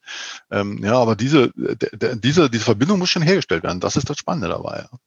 [0.53, 1.50] Ähm, ja, aber diese,
[2.22, 3.81] diese, diese Verbindung muss schon hergestellt werden.
[3.81, 4.87] Das ist das Spannende dabei.
[4.92, 4.98] Ja.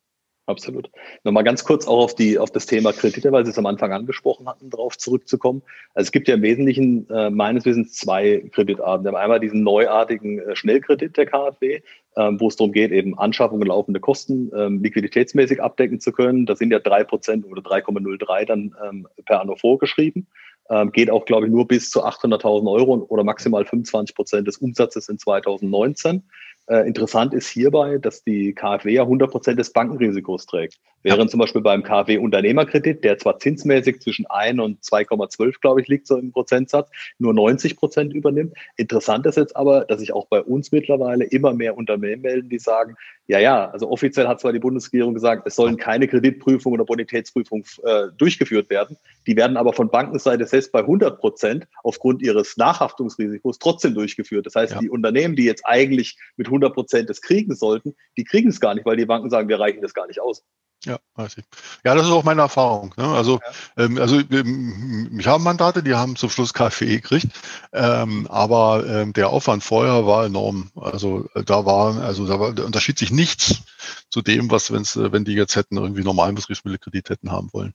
[0.45, 0.89] Absolut.
[1.23, 3.93] Nochmal ganz kurz auch auf, die, auf das Thema Kredite, weil Sie es am Anfang
[3.93, 5.61] angesprochen hatten, darauf zurückzukommen.
[5.93, 9.05] Also es gibt ja im Wesentlichen äh, meines Wissens zwei Kreditarten.
[9.05, 11.79] Wir haben einmal diesen neuartigen äh, Schnellkredit der KfW,
[12.17, 16.45] ähm, wo es darum geht, eben Anschaffung und laufende Kosten ähm, liquiditätsmäßig abdecken zu können.
[16.45, 20.27] Das sind ja drei Prozent oder 3,03 dann ähm, per anno vorgeschrieben.
[20.69, 24.57] Ähm, geht auch, glaube ich, nur bis zu 800.000 Euro oder maximal 25 Prozent des
[24.57, 26.23] Umsatzes in 2019.
[26.67, 30.79] Äh, interessant ist hierbei, dass die KfW ja 100 Prozent des Bankenrisikos trägt.
[31.03, 31.27] Während ja.
[31.27, 36.07] zum Beispiel beim KfW Unternehmerkredit, der zwar zinsmäßig zwischen 1 und 2,12, glaube ich, liegt
[36.07, 36.89] so im Prozentsatz,
[37.19, 38.53] nur 90 Prozent übernimmt.
[38.77, 42.59] Interessant ist jetzt aber, dass sich auch bei uns mittlerweile immer mehr Unternehmen melden, die
[42.59, 42.95] sagen,
[43.27, 47.65] ja, ja, also offiziell hat zwar die Bundesregierung gesagt, es sollen keine Kreditprüfung oder Bonitätsprüfung
[47.83, 48.97] äh, durchgeführt werden.
[49.27, 54.45] Die werden aber von Bankenseite selbst bei 100 Prozent aufgrund ihres Nachhaftungsrisikos trotzdem durchgeführt.
[54.45, 54.79] Das heißt, ja.
[54.79, 58.73] die Unternehmen, die jetzt eigentlich mit 100 Prozent das kriegen sollten, die kriegen es gar
[58.73, 60.43] nicht, weil die Banken sagen, wir reichen das gar nicht aus.
[60.85, 61.45] Ja, weiß ich.
[61.85, 62.93] Ja, das ist auch meine Erfahrung.
[62.97, 63.05] Ne?
[63.05, 63.39] Also,
[63.77, 63.85] ja.
[63.85, 67.27] ähm, also ähm, ich habe Mandate, die haben zum Schluss KfW gekriegt,
[67.71, 70.71] ähm, aber ähm, der Aufwand vorher war enorm.
[70.75, 73.63] Also äh, da war, also da, war, da unterschied sich nichts
[74.09, 77.73] zu dem, was wenn's, äh, wenn die jetzt hätten irgendwie normalen Betriebsmittelkredit hätten haben wollen.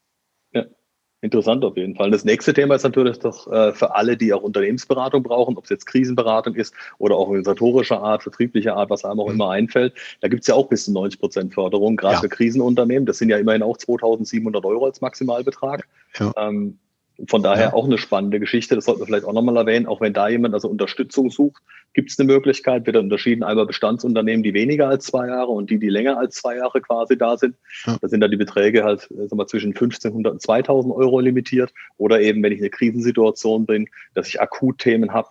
[1.20, 2.12] Interessant auf jeden Fall.
[2.12, 5.70] Das nächste Thema ist natürlich doch äh, für alle, die auch Unternehmensberatung brauchen, ob es
[5.70, 9.34] jetzt Krisenberatung ist oder auch organisatorischer Art, vertrieblicher Art, was einem auch mhm.
[9.34, 9.94] immer einfällt.
[10.20, 12.20] Da gibt es ja auch bis zu 90 Prozent Förderung, gerade ja.
[12.20, 13.04] für Krisenunternehmen.
[13.04, 15.88] Das sind ja immerhin auch 2700 Euro als Maximalbetrag.
[16.20, 16.32] Ja.
[16.36, 16.78] Ähm,
[17.26, 17.72] von daher ja.
[17.72, 18.76] auch eine spannende Geschichte.
[18.76, 19.86] Das sollten wir vielleicht auch nochmal erwähnen.
[19.86, 22.86] Auch wenn da jemand also Unterstützung sucht, gibt es eine Möglichkeit.
[22.86, 26.56] Wird unterschieden einmal Bestandsunternehmen, die weniger als zwei Jahre und die, die länger als zwei
[26.56, 27.56] Jahre quasi da sind.
[27.86, 27.96] Ja.
[28.00, 31.72] Da sind dann die Beträge halt äh, sagen wir, zwischen 1500 und 2000 Euro limitiert.
[31.96, 35.28] Oder eben, wenn ich in eine Krisensituation bin, dass ich akut Themen habe,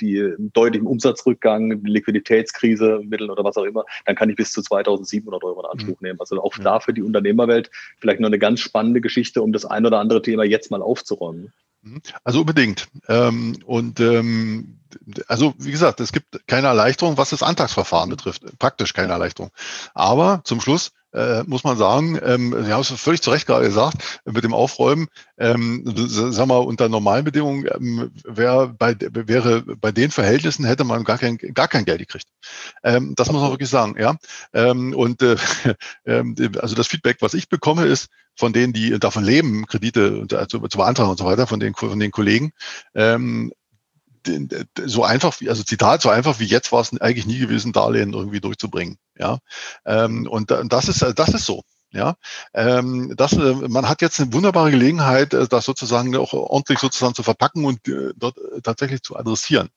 [0.00, 5.42] die deutlichen Umsatzrückgang, Liquiditätskrise, Mittel oder was auch immer, dann kann ich bis zu 2700
[5.44, 6.06] Euro in Anspruch mhm.
[6.06, 6.20] nehmen.
[6.20, 6.64] Also auch ja.
[6.64, 10.22] da für die Unternehmerwelt vielleicht noch eine ganz spannende Geschichte, um das ein oder andere
[10.22, 11.52] Thema jetzt mal aufzuräumen.
[11.82, 12.00] Mhm.
[12.24, 12.88] Also unbedingt.
[13.08, 14.78] Ähm, und ähm,
[15.28, 18.42] also wie gesagt, es gibt keine Erleichterung, was das Antragsverfahren betrifft.
[18.58, 19.50] Praktisch keine Erleichterung.
[19.94, 23.66] Aber zum Schluss äh, muss man sagen, ähm, Sie haben es völlig zu Recht gerade
[23.66, 29.92] gesagt, mit dem Aufräumen, ähm, sagen wir, unter normalen Bedingungen ähm, wär bei, wäre bei
[29.92, 32.28] den Verhältnissen hätte man gar kein, gar kein Geld gekriegt.
[32.82, 34.16] Ähm, das muss man wirklich sagen, ja.
[34.54, 35.36] Ähm, und äh,
[36.04, 36.22] äh,
[36.58, 40.78] also das Feedback, was ich bekomme, ist von denen, die davon leben, Kredite zu, zu
[40.78, 42.52] beantragen und so weiter, von den, von den Kollegen,
[42.94, 43.52] ähm,
[44.84, 48.12] so einfach, wie, also Zitat, so einfach wie jetzt war es eigentlich nie gewesen, Darlehen
[48.12, 48.98] irgendwie durchzubringen.
[49.18, 49.38] Ja,
[49.84, 51.62] ähm, und das ist, das ist so.
[51.94, 52.16] Ja,
[52.54, 57.14] ähm, das, äh, man hat jetzt eine wunderbare Gelegenheit, äh, das sozusagen auch ordentlich sozusagen
[57.14, 59.68] zu verpacken und äh, dort äh, tatsächlich zu adressieren.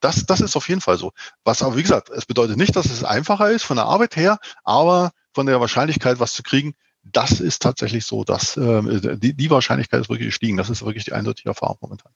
[0.00, 1.12] Das, das ist auf jeden Fall so.
[1.44, 4.40] Was aber, wie gesagt, es bedeutet nicht, dass es einfacher ist von der Arbeit her,
[4.64, 6.74] aber von der Wahrscheinlichkeit, was zu kriegen,
[7.04, 10.56] das ist tatsächlich so, dass äh, die, die Wahrscheinlichkeit ist wirklich gestiegen.
[10.56, 12.12] Das ist wirklich die eindeutige Erfahrung momentan.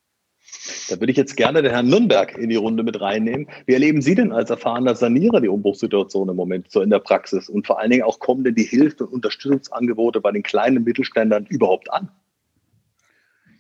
[0.88, 3.48] Da würde ich jetzt gerne den Herrn Nürnberg in die Runde mit reinnehmen.
[3.66, 7.48] Wie erleben Sie denn als erfahrener Sanierer die Umbruchssituation im Moment so in der Praxis?
[7.48, 11.46] Und vor allen Dingen auch kommen denn die Hilfe- und Unterstützungsangebote bei den kleinen Mittelständlern
[11.46, 12.08] überhaupt an?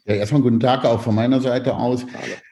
[0.06, 2.06] Ja, erstmal guten Tag auch von meiner Seite aus.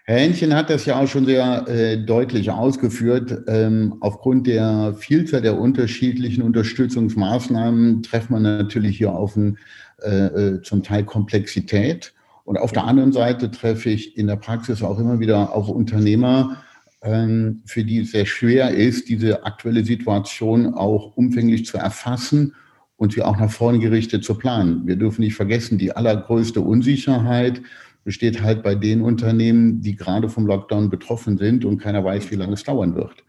[0.06, 3.44] Herr Hähnchen hat das ja auch schon sehr äh, deutlich ausgeführt.
[3.46, 9.58] Ähm, aufgrund der Vielzahl der unterschiedlichen Unterstützungsmaßnahmen trifft man natürlich hier auf ein,
[10.02, 12.13] äh, äh zum Teil Komplexität.
[12.44, 16.62] Und auf der anderen Seite treffe ich in der Praxis auch immer wieder auf Unternehmer,
[17.02, 22.54] ähm, für die es sehr schwer ist, diese aktuelle Situation auch umfänglich zu erfassen
[22.96, 24.86] und sie auch nach vorne gerichtet zu planen.
[24.86, 27.62] Wir dürfen nicht vergessen, die allergrößte Unsicherheit
[28.04, 32.36] besteht halt bei den Unternehmen, die gerade vom Lockdown betroffen sind und keiner weiß, wie
[32.36, 33.24] lange es dauern wird.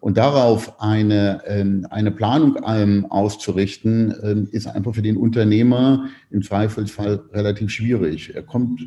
[0.00, 6.42] Und darauf eine, ähm, eine Planung ähm, auszurichten, ähm, ist einfach für den Unternehmer im
[6.42, 8.34] Zweifelsfall relativ schwierig.
[8.34, 8.80] Er kommt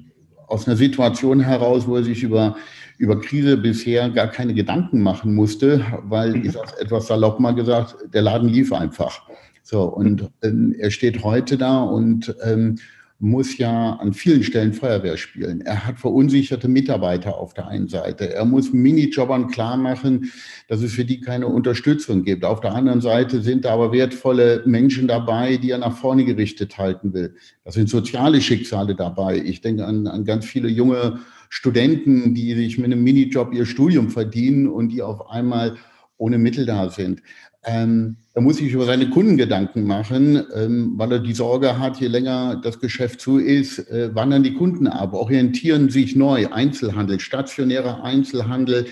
[0.47, 2.55] aus einer Situation heraus, wo er sich über,
[2.97, 7.95] über Krise bisher gar keine Gedanken machen musste, weil, ich sage etwas salopp mal gesagt,
[8.11, 9.21] der Laden lief einfach.
[9.61, 12.77] So, und ähm, er steht heute da und ähm,
[13.19, 15.61] muss ja an vielen Stellen Feuerwehr spielen.
[15.61, 18.33] Er hat verunsicherte Mitarbeiter auf der einen Seite.
[18.33, 20.31] Er muss Minijobbern klar machen,
[20.67, 22.43] dass es für die keine Unterstützung gibt.
[22.43, 26.77] Auf der anderen Seite sind da aber wertvolle Menschen dabei, die er nach vorne gerichtet
[26.77, 27.35] halten will.
[27.63, 29.37] Das sind soziale Schicksale dabei.
[29.37, 34.09] Ich denke an, an ganz viele junge Studenten, die sich mit einem Minijob ihr Studium
[34.09, 35.77] verdienen und die auf einmal
[36.17, 37.21] ohne Mittel da sind.
[37.65, 41.99] Ähm, er muss sich über seine Kunden Gedanken machen, ähm, weil er die Sorge hat,
[41.99, 46.47] je länger das Geschäft zu ist, äh, wandern die Kunden ab, orientieren sich neu.
[46.47, 48.87] Einzelhandel, stationärer Einzelhandel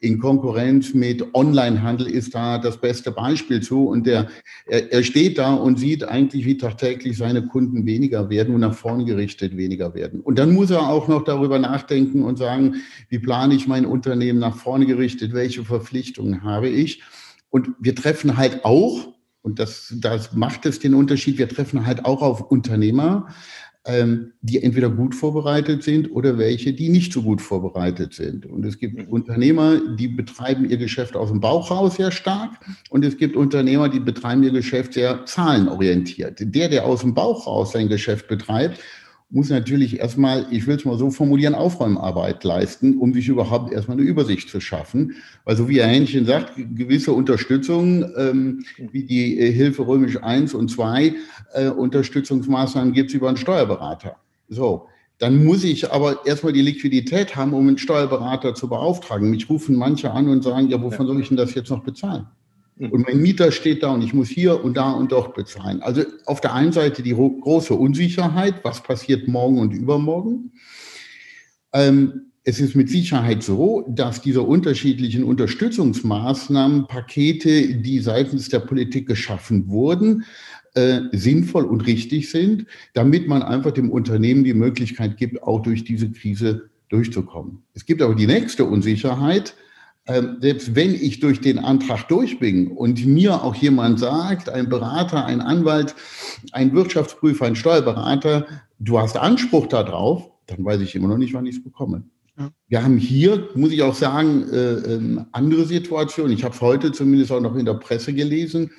[0.00, 3.86] in Konkurrenz mit Onlinehandel ist da das beste Beispiel zu.
[3.86, 4.28] Und der,
[4.66, 8.74] er, er steht da und sieht eigentlich, wie tagtäglich seine Kunden weniger werden und nach
[8.74, 10.20] vorne gerichtet weniger werden.
[10.20, 12.76] Und dann muss er auch noch darüber nachdenken und sagen,
[13.08, 17.02] wie plane ich mein Unternehmen nach vorne gerichtet, welche Verpflichtungen habe ich.
[17.50, 22.04] Und wir treffen halt auch, und das, das macht es den Unterschied, wir treffen halt
[22.04, 23.28] auch auf Unternehmer,
[23.86, 28.44] ähm, die entweder gut vorbereitet sind oder welche, die nicht so gut vorbereitet sind.
[28.44, 29.08] Und es gibt mhm.
[29.08, 32.50] Unternehmer, die betreiben ihr Geschäft aus dem Bauch raus sehr stark
[32.90, 36.38] und es gibt Unternehmer, die betreiben ihr Geschäft sehr zahlenorientiert.
[36.40, 38.80] Der, der aus dem Bauch raus sein Geschäft betreibt,
[39.28, 43.96] muss natürlich erstmal, ich will es mal so formulieren, Aufräumarbeit leisten, um sich überhaupt erstmal
[43.96, 45.16] eine Übersicht zu schaffen.
[45.44, 50.70] Also wie Herr Hähnchen sagt, gewisse Unterstützung, ähm, wie die äh, Hilfe Römisch 1 und
[50.70, 51.14] 2,
[51.54, 54.16] äh, Unterstützungsmaßnahmen gibt es über einen Steuerberater.
[54.48, 54.86] So,
[55.18, 59.30] dann muss ich aber erstmal die Liquidität haben, um einen Steuerberater zu beauftragen.
[59.30, 62.26] Mich rufen manche an und sagen, ja, wovon soll ich denn das jetzt noch bezahlen?
[62.76, 62.90] Mhm.
[62.90, 65.82] Und mein Mieter steht da und ich muss hier und da und dort bezahlen.
[65.82, 70.52] Also auf der einen Seite die große Unsicherheit, was passiert morgen und übermorgen.
[71.72, 79.08] Ähm, es ist mit Sicherheit so, dass diese unterschiedlichen Unterstützungsmaßnahmen, Pakete, die seitens der Politik
[79.08, 80.24] geschaffen wurden,
[80.74, 85.82] äh, sinnvoll und richtig sind, damit man einfach dem Unternehmen die Möglichkeit gibt, auch durch
[85.82, 87.62] diese Krise durchzukommen.
[87.74, 89.56] Es gibt aber die nächste Unsicherheit,
[90.40, 95.24] selbst wenn ich durch den Antrag durch bin und mir auch jemand sagt, ein Berater,
[95.24, 95.96] ein Anwalt,
[96.52, 98.46] ein Wirtschaftsprüfer, ein Steuerberater,
[98.78, 102.04] du hast Anspruch darauf, dann weiß ich immer noch nicht, wann ich es bekomme.
[102.38, 102.50] Ja.
[102.68, 106.32] Wir haben hier, muss ich auch sagen, äh, äh, andere Situationen.
[106.32, 108.70] Ich habe es heute zumindest auch noch in der Presse gelesen,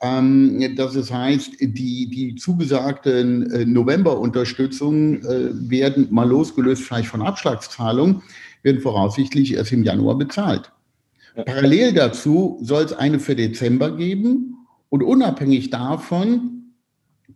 [0.00, 7.22] ähm, dass es heißt, die, die zugesagten äh, November-Unterstützungen äh, werden mal losgelöst vielleicht von
[7.22, 8.22] Abschlagszahlungen
[8.64, 10.72] werden voraussichtlich erst im Januar bezahlt.
[11.46, 14.56] Parallel dazu soll es eine für Dezember geben
[14.88, 16.72] und unabhängig davon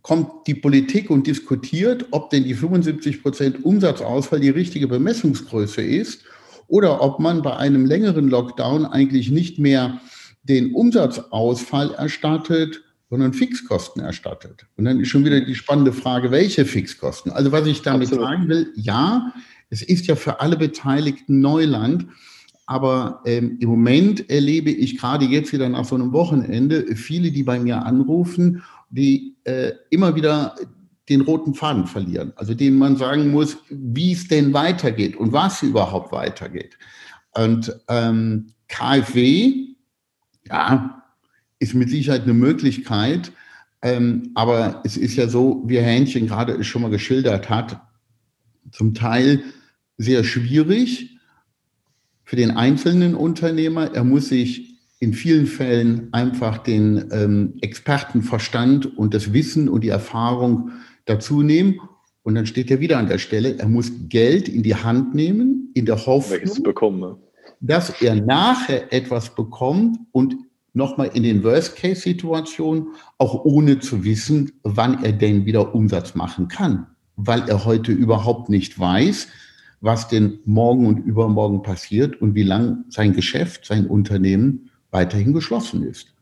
[0.01, 6.23] kommt die Politik und diskutiert, ob denn die 75 Prozent Umsatzausfall die richtige Bemessungsgröße ist
[6.67, 9.99] oder ob man bei einem längeren Lockdown eigentlich nicht mehr
[10.43, 14.65] den Umsatzausfall erstattet, sondern Fixkosten erstattet.
[14.77, 17.31] Und dann ist schon wieder die spannende Frage, welche Fixkosten?
[17.31, 18.25] Also was ich damit Absolut.
[18.25, 19.33] sagen will, ja,
[19.69, 22.07] es ist ja für alle Beteiligten Neuland.
[22.67, 27.41] Aber ähm, im Moment erlebe ich gerade jetzt wieder nach so einem Wochenende viele, die
[27.41, 30.55] bei mir anrufen, die äh, immer wieder
[31.09, 32.31] den roten Faden verlieren.
[32.35, 36.77] Also denen man sagen muss, wie es denn weitergeht und was überhaupt weitergeht.
[37.33, 39.69] Und ähm, KfW,
[40.47, 41.03] ja,
[41.59, 43.31] ist mit Sicherheit eine Möglichkeit.
[43.81, 47.81] Ähm, aber es ist ja so, wie Herr Hähnchen gerade schon mal geschildert hat,
[48.71, 49.43] zum Teil
[49.97, 51.17] sehr schwierig
[52.23, 53.93] für den einzelnen Unternehmer.
[53.93, 59.89] Er muss sich in vielen Fällen einfach den ähm, Expertenverstand und das Wissen und die
[59.89, 60.71] Erfahrung
[61.05, 61.79] dazu nehmen.
[62.23, 65.71] Und dann steht er wieder an der Stelle, er muss Geld in die Hand nehmen,
[65.73, 67.15] in der Hoffnung, bekommen,
[67.61, 70.35] dass er nachher etwas bekommt und
[70.79, 72.87] nochmal in den Worst-Case-Situationen,
[73.19, 78.49] auch ohne zu wissen, wann er denn wieder Umsatz machen kann, weil er heute überhaupt
[78.49, 79.27] nicht weiß,
[79.81, 85.83] was denn morgen und übermorgen passiert und wie lang sein Geschäft, sein Unternehmen weiterhin geschlossen
[85.83, 86.13] ist.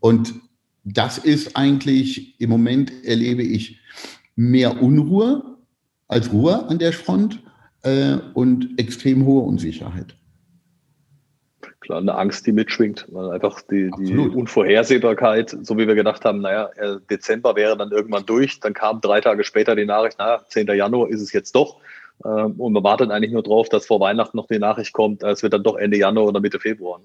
[0.00, 0.34] Und
[0.84, 3.78] das ist eigentlich, im Moment erlebe ich
[4.34, 5.58] mehr Unruhe
[6.08, 7.42] als Ruhe an der Front
[7.82, 10.16] äh, und extrem hohe Unsicherheit.
[11.80, 16.40] Klar, eine Angst, die mitschwingt, weil einfach die, die Unvorhersehbarkeit, so wie wir gedacht haben,
[16.40, 20.40] naja, äh, Dezember wäre dann irgendwann durch, dann kam drei Tage später die Nachricht, naja,
[20.48, 20.66] 10.
[20.68, 21.76] Januar ist es jetzt doch.
[22.24, 25.42] Ähm, und man wartet eigentlich nur darauf, dass vor Weihnachten noch die Nachricht kommt, es
[25.44, 27.00] wird dann doch Ende Januar oder Mitte Februar.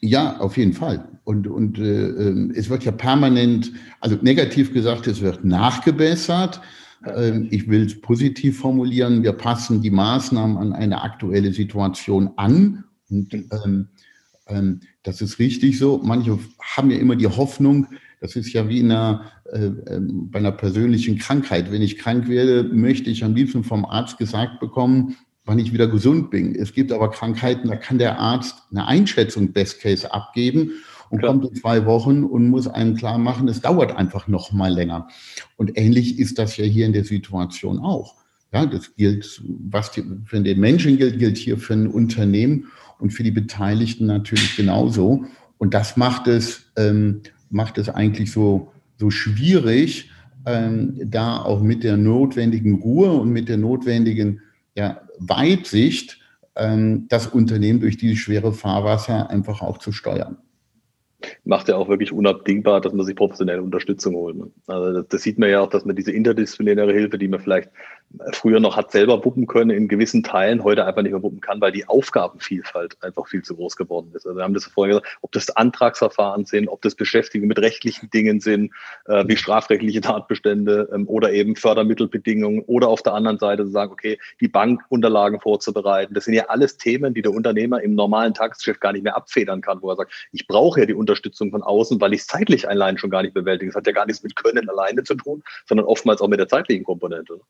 [0.00, 1.08] Ja, auf jeden Fall.
[1.24, 6.60] Und, und äh, ähm, es wird ja permanent, also negativ gesagt, es wird nachgebessert.
[7.04, 9.22] Ähm, ich will es positiv formulieren.
[9.22, 12.84] Wir passen die Maßnahmen an eine aktuelle Situation an.
[13.08, 13.88] Und ähm,
[14.46, 16.00] ähm, das ist richtig so.
[16.02, 17.86] Manche haben ja immer die Hoffnung,
[18.20, 21.70] das ist ja wie in einer, äh, ähm, bei einer persönlichen Krankheit.
[21.70, 25.86] Wenn ich krank werde, möchte ich am liebsten vom Arzt gesagt bekommen, wann ich wieder
[25.86, 26.54] gesund bin.
[26.54, 30.72] Es gibt aber Krankheiten, da kann der Arzt eine Einschätzung Best Case abgeben
[31.08, 31.32] und Klar.
[31.32, 35.08] kommt in zwei Wochen und muss einem klar machen, es dauert einfach noch mal länger.
[35.56, 38.16] Und ähnlich ist das ja hier in der Situation auch.
[38.52, 42.66] Ja, das gilt, was für den Menschen gilt, gilt hier für ein Unternehmen
[42.98, 45.24] und für die Beteiligten natürlich genauso.
[45.58, 50.10] Und das macht es ähm, macht es eigentlich so, so schwierig,
[50.46, 54.40] ähm, da auch mit der notwendigen Ruhe und mit der notwendigen
[54.74, 56.20] ja, Weitsicht
[56.54, 60.38] ähm, das Unternehmen durch dieses schwere Fahrwasser einfach auch zu steuern
[61.44, 64.36] macht ja auch wirklich unabdingbar, dass man sich professionelle Unterstützung holt.
[64.36, 64.50] Ne?
[64.66, 67.70] Also das, das, sieht man ja auch, dass man diese interdisziplinäre Hilfe, die man vielleicht
[68.32, 71.60] früher noch hat selber wuppen können in gewissen Teilen, heute einfach nicht mehr wuppen kann,
[71.60, 74.26] weil die Aufgabenvielfalt einfach viel zu groß geworden ist.
[74.26, 78.10] Also wir haben das vorher gesagt, ob das Antragsverfahren sind, ob das Beschäftigen mit rechtlichen
[78.10, 78.72] Dingen sind,
[79.06, 83.92] äh, wie strafrechtliche Tatbestände ähm, oder eben Fördermittelbedingungen oder auf der anderen Seite zu sagen,
[83.92, 86.14] okay, die Bankunterlagen vorzubereiten.
[86.14, 89.60] Das sind ja alles Themen, die der Unternehmer im normalen Tagesgeschäft gar nicht mehr abfedern
[89.60, 92.68] kann, wo er sagt, ich brauche ja die Unterstützung von außen, weil ich es zeitlich
[92.68, 93.70] allein schon gar nicht bewältige.
[93.70, 96.48] Das hat ja gar nichts mit Können alleine zu tun, sondern oftmals auch mit der
[96.48, 97.40] zeitlichen Komponente.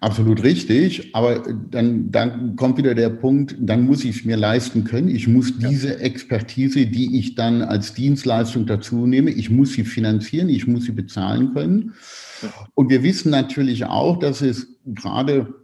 [0.00, 4.84] Absolut richtig, aber dann, dann kommt wieder der Punkt, dann muss ich es mir leisten
[4.84, 5.08] können.
[5.08, 10.48] Ich muss diese Expertise, die ich dann als Dienstleistung dazu nehme, ich muss sie finanzieren,
[10.48, 11.92] ich muss sie bezahlen können.
[12.74, 15.54] Und wir wissen natürlich auch, dass es gerade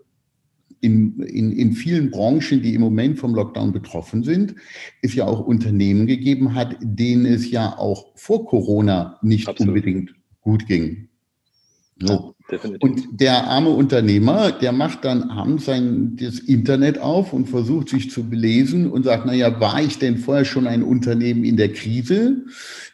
[0.80, 4.54] in, in, in vielen Branchen, die im Moment vom Lockdown betroffen sind,
[5.02, 9.74] es ja auch Unternehmen gegeben hat, denen es ja auch vor Corona nicht Absolut.
[9.74, 11.08] unbedingt gut ging.
[11.98, 12.34] So.
[12.50, 12.82] Definitiv.
[12.82, 18.10] Und der arme Unternehmer, der macht dann abends sein, das Internet auf und versucht sich
[18.10, 22.44] zu belesen und sagt, naja, war ich denn vorher schon ein Unternehmen in der Krise?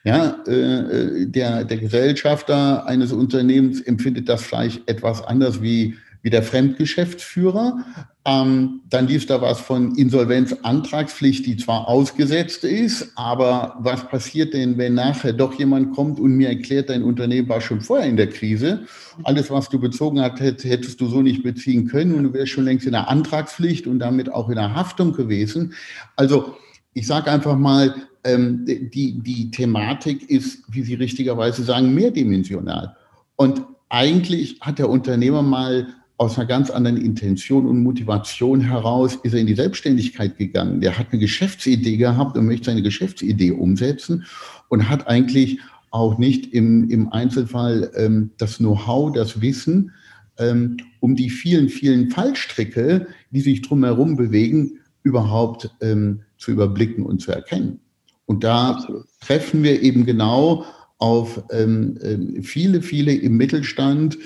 [0.04, 6.30] Ja, äh, äh der, der Gesellschafter eines Unternehmens empfindet das vielleicht etwas anders wie wie
[6.30, 7.84] der Fremdgeschäftsführer.
[8.24, 14.78] Ähm, dann liest da was von Insolvenzantragspflicht, die zwar ausgesetzt ist, aber was passiert denn,
[14.78, 18.28] wenn nachher doch jemand kommt und mir erklärt, dein Unternehmen war schon vorher in der
[18.28, 18.86] Krise.
[19.24, 22.64] Alles, was du bezogen hast, hättest du so nicht beziehen können und du wärst schon
[22.64, 25.74] längst in der Antragspflicht und damit auch in der Haftung gewesen.
[26.14, 26.54] Also
[26.94, 32.96] ich sage einfach mal, ähm, die, die Thematik ist, wie Sie richtigerweise sagen, mehrdimensional.
[33.34, 35.88] Und eigentlich hat der Unternehmer mal
[36.22, 40.80] aus einer ganz anderen Intention und Motivation heraus ist er in die Selbstständigkeit gegangen.
[40.80, 44.24] Der hat eine Geschäftsidee gehabt und möchte seine Geschäftsidee umsetzen
[44.68, 45.58] und hat eigentlich
[45.90, 49.90] auch nicht im, im Einzelfall ähm, das Know-how, das Wissen,
[50.38, 57.20] ähm, um die vielen, vielen Fallstricke, die sich drumherum bewegen, überhaupt ähm, zu überblicken und
[57.20, 57.80] zu erkennen.
[58.26, 59.06] Und da Absolut.
[59.20, 60.66] treffen wir eben genau
[60.98, 64.18] auf ähm, ähm viele, viele im Mittelstand,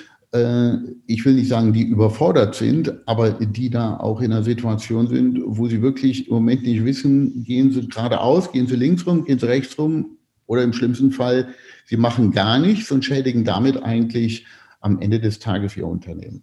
[1.06, 5.40] ich will nicht sagen, die überfordert sind, aber die da auch in einer Situation sind,
[5.44, 9.38] wo sie wirklich im Moment nicht wissen, gehen sie geradeaus, gehen sie links rum, gehen
[9.38, 11.48] sie rechts rum oder im schlimmsten Fall,
[11.86, 14.46] sie machen gar nichts und schädigen damit eigentlich
[14.80, 16.42] am Ende des Tages ihr Unternehmen.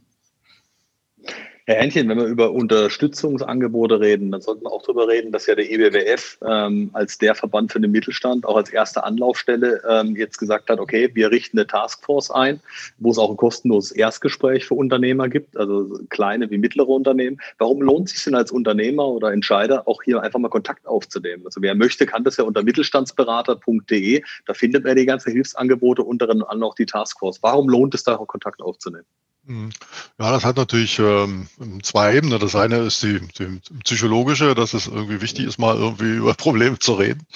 [1.66, 5.56] Herr Hähnchen, wenn wir über Unterstützungsangebote reden, dann sollten wir auch darüber reden, dass ja
[5.56, 10.40] der EBWF ähm, als der Verband für den Mittelstand, auch als erste Anlaufstelle ähm, jetzt
[10.40, 12.60] gesagt hat, okay, wir richten eine Taskforce ein,
[12.98, 17.40] wo es auch ein kostenloses Erstgespräch für Unternehmer gibt, also kleine wie mittlere Unternehmen.
[17.60, 21.44] Warum lohnt es sich denn als Unternehmer oder Entscheider auch hier einfach mal Kontakt aufzunehmen?
[21.46, 24.22] Also wer möchte, kann das ja unter mittelstandsberater.de.
[24.46, 27.42] Da findet man die ganzen Hilfsangebote, unter anderem auch die Taskforce.
[27.42, 29.06] Warum lohnt es da auch Kontakt aufzunehmen?
[29.46, 29.72] Mhm.
[30.20, 31.48] Ja, das hat natürlich ähm,
[31.82, 32.40] zwei Ebenen.
[32.40, 36.80] Das eine ist die, die, psychologische, dass es irgendwie wichtig ist, mal irgendwie über Probleme
[36.80, 37.28] zu reden.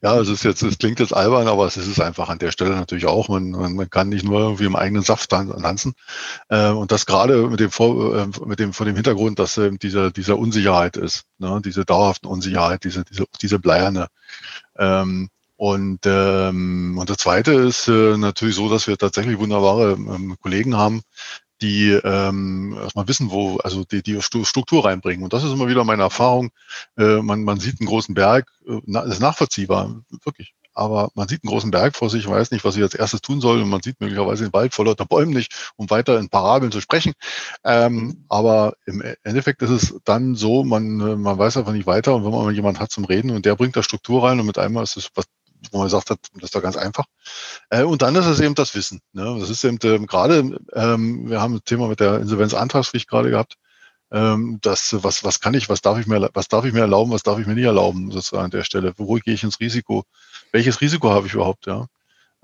[0.00, 2.76] Ja, es ist jetzt, es klingt jetzt albern, aber es ist einfach an der Stelle
[2.76, 3.28] natürlich auch.
[3.28, 5.94] Man, man, kann nicht nur irgendwie im eigenen Saft tanzen.
[6.48, 9.72] Äh, und das gerade mit dem, Vor, äh, mit dem, von dem Hintergrund, dass äh,
[9.72, 11.60] diese, diese Unsicherheit ist, ne?
[11.64, 14.06] diese dauerhaften Unsicherheit, diese, diese, diese bleierne.
[14.78, 20.36] Ähm, und, ähm, und das Zweite ist äh, natürlich so, dass wir tatsächlich wunderbare ähm,
[20.42, 21.02] Kollegen haben,
[21.62, 25.24] die ähm, erstmal wissen, wo, also die, die Struktur reinbringen.
[25.24, 26.50] Und das ist immer wieder meine Erfahrung.
[26.98, 30.54] Äh, man, man sieht einen großen Berg, äh, na, ist nachvollziehbar, wirklich.
[30.76, 33.40] Aber man sieht einen großen Berg vor sich, weiß nicht, was ich als erstes tun
[33.40, 33.62] soll.
[33.62, 36.82] Und man sieht möglicherweise den Wald vor lauter Bäumen nicht, um weiter in Parabeln zu
[36.82, 37.14] sprechen.
[37.64, 42.14] Ähm, aber im Endeffekt ist es dann so, man, äh, man weiß einfach nicht weiter.
[42.14, 44.58] Und wenn man jemanden hat zum Reden und der bringt da Struktur rein und mit
[44.58, 45.24] einmal ist es was
[45.72, 47.04] wo man gesagt hat, das ist doch ganz einfach.
[47.70, 49.00] Äh, und dann ist es eben das Wissen.
[49.12, 49.36] Ne?
[49.38, 53.56] Das ist eben ähm, gerade, ähm, wir haben ein Thema mit der Insolvenzantragspflicht gerade gehabt.
[54.12, 57.10] Ähm, das, was, was kann ich, was darf ich mir, was darf ich mir erlauben,
[57.10, 58.94] was darf ich mir nicht erlauben, sozusagen an der Stelle.
[58.96, 60.04] Wo gehe ich ins Risiko?
[60.52, 61.86] Welches Risiko habe ich überhaupt, ja?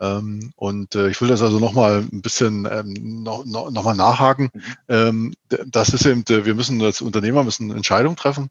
[0.00, 4.50] Ähm, und äh, ich will das also nochmal ein bisschen ähm, noch, noch, noch nachhaken.
[4.88, 8.50] Ähm, das ist eben, wir müssen als Unternehmer müssen Entscheidungen treffen.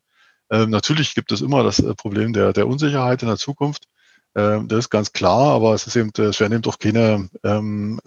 [0.49, 3.87] Ähm, natürlich gibt es immer das äh, Problem der, der Unsicherheit in der Zukunft.
[4.33, 7.99] Ähm, das ist ganz klar, aber es ist eben, es werden eben doch keine, ähm,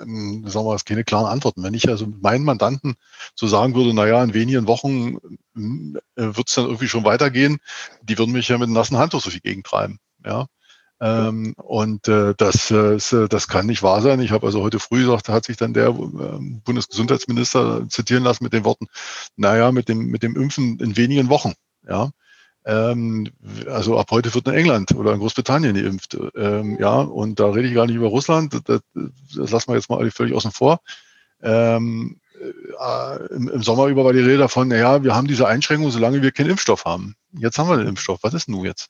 [0.46, 1.62] sagen wir, keine klaren Antworten.
[1.62, 2.94] Wenn ich also meinen Mandanten
[3.34, 5.16] so sagen würde, naja, in wenigen Wochen
[5.54, 7.58] äh, wird es dann irgendwie schon weitergehen,
[8.02, 9.98] die würden mich ja mit einem nassen Handtuch so viel gegentreiben.
[10.24, 10.46] Ja.
[11.00, 14.20] Ähm, und äh, das, äh, das kann nicht wahr sein.
[14.20, 18.64] Ich habe also heute früh gesagt, hat sich dann der Bundesgesundheitsminister zitieren lassen mit den
[18.64, 18.86] Worten,
[19.36, 21.52] naja, mit dem, mit dem Impfen in wenigen Wochen.
[21.86, 22.12] Ja.
[22.66, 23.30] Ähm,
[23.66, 26.16] also ab heute wird in England oder in Großbritannien geimpft.
[26.34, 29.90] Ähm, ja, und da rede ich gar nicht über Russland, das, das lassen wir jetzt
[29.90, 30.80] mal völlig außen vor.
[31.42, 35.90] Ähm, äh, im, im, Sommer über war die Rede davon, naja, wir haben diese Einschränkung,
[35.90, 37.16] solange wir keinen Impfstoff haben.
[37.32, 38.20] Jetzt haben wir den Impfstoff.
[38.22, 38.88] Was ist nun jetzt?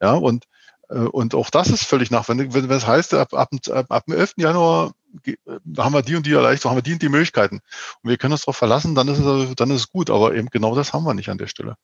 [0.00, 0.46] Ja, und,
[0.88, 2.54] äh, und auch das ist völlig nachwendig.
[2.54, 4.34] Wenn, wenn es heißt, ab, ab, ab, ab dem 11.
[4.38, 4.94] Januar
[5.78, 7.60] haben wir die und die Erleichterung, haben wir die und die Möglichkeiten.
[8.02, 10.10] Und wir können uns darauf verlassen, dann ist es, dann ist es gut.
[10.10, 11.76] Aber eben genau das haben wir nicht an der Stelle.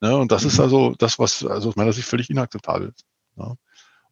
[0.00, 0.64] Ja, und das ist mhm.
[0.64, 3.04] also das, was also aus meiner Sicht völlig inakzeptabel ist.
[3.36, 3.54] Ja.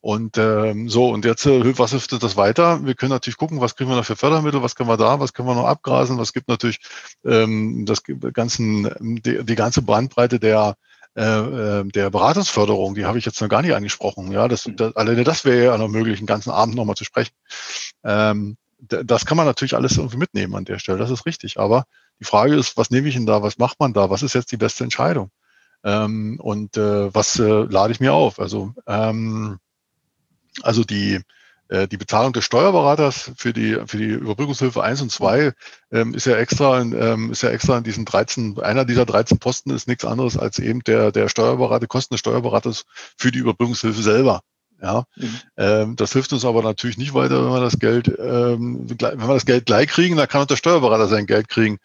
[0.00, 2.84] Und ähm, so, und jetzt, äh, was hilft das weiter?
[2.84, 5.32] Wir können natürlich gucken, was kriegen wir noch für Fördermittel, was können wir da, was
[5.32, 6.78] können wir noch abgrasen, was gibt natürlich
[7.24, 8.02] ähm, das
[8.34, 8.90] ganzen,
[9.22, 10.76] die, die ganze Bandbreite der
[11.16, 14.32] äh, äh, der Beratungsförderung, die habe ich jetzt noch gar nicht angesprochen.
[14.32, 14.76] Ja, das, mhm.
[14.76, 17.32] das alleine das wäre ja noch möglich, einen ganzen Abend nochmal zu sprechen.
[18.02, 21.59] Ähm, das kann man natürlich alles irgendwie mitnehmen an der Stelle, das ist richtig.
[21.59, 21.84] Aber
[22.20, 24.52] die Frage ist, was nehme ich denn da, was macht man da, was ist jetzt
[24.52, 25.30] die beste Entscheidung?
[25.85, 28.41] Ähm, und äh, was äh, lade ich mir auf?
[28.41, 29.59] Also ähm,
[30.62, 31.20] also die,
[31.68, 35.53] äh, die Bezahlung des Steuerberaters für die, für die Überbrückungshilfe 1 und 2
[35.93, 39.70] ähm, ist ja extra, ähm, ist ja extra in diesen 13, einer dieser 13 Posten
[39.70, 42.85] ist nichts anderes als eben der, der Steuerberater, Kosten des Steuerberaters
[43.16, 44.41] für die Überbrückungshilfe selber.
[44.85, 45.41] Ja, mhm.
[45.57, 49.32] ähm, das hilft uns aber natürlich nicht weiter, wenn wir das Geld, ähm, wenn wir
[49.32, 51.78] das Geld gleich kriegen, dann kann auch der Steuerberater sein Geld kriegen.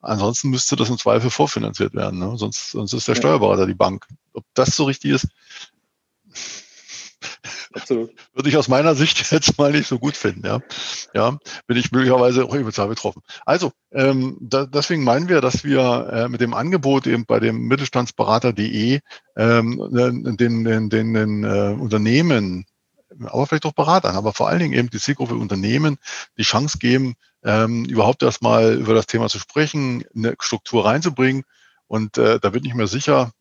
[0.00, 2.18] Ansonsten müsste das im Zweifel vorfinanziert werden.
[2.18, 2.32] Ne?
[2.38, 4.06] Sonst, sonst ist der Steuerberater die Bank.
[4.32, 5.28] Ob das so richtig ist,
[7.76, 8.10] Absolut.
[8.32, 10.46] Würde ich aus meiner Sicht jetzt mal nicht so gut finden.
[10.46, 10.60] Ja,
[11.14, 13.22] ja bin ich möglicherweise auch emotional betroffen.
[13.44, 17.68] Also, ähm, da, deswegen meinen wir, dass wir äh, mit dem Angebot eben bei dem
[17.68, 19.00] Mittelstandsberater.de
[19.36, 22.64] ähm, den, den, den, den äh, Unternehmen,
[23.24, 25.98] aber vielleicht auch Beratern, aber vor allen Dingen eben die Zielgruppe Unternehmen
[26.38, 27.14] die Chance geben,
[27.44, 31.44] ähm, überhaupt erstmal über das Thema zu sprechen, eine Struktur reinzubringen.
[31.86, 33.32] Und äh, da bin ich mir sicher,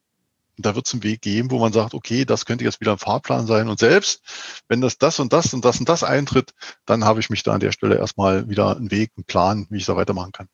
[0.57, 2.97] da wird es einen Weg geben, wo man sagt, okay, das könnte jetzt wieder ein
[2.97, 3.69] Fahrplan sein.
[3.69, 4.21] Und selbst
[4.67, 6.53] wenn das das und das und das und das eintritt,
[6.85, 9.77] dann habe ich mich da an der Stelle erstmal wieder einen Weg, einen Plan, wie
[9.77, 10.47] ich da weitermachen kann.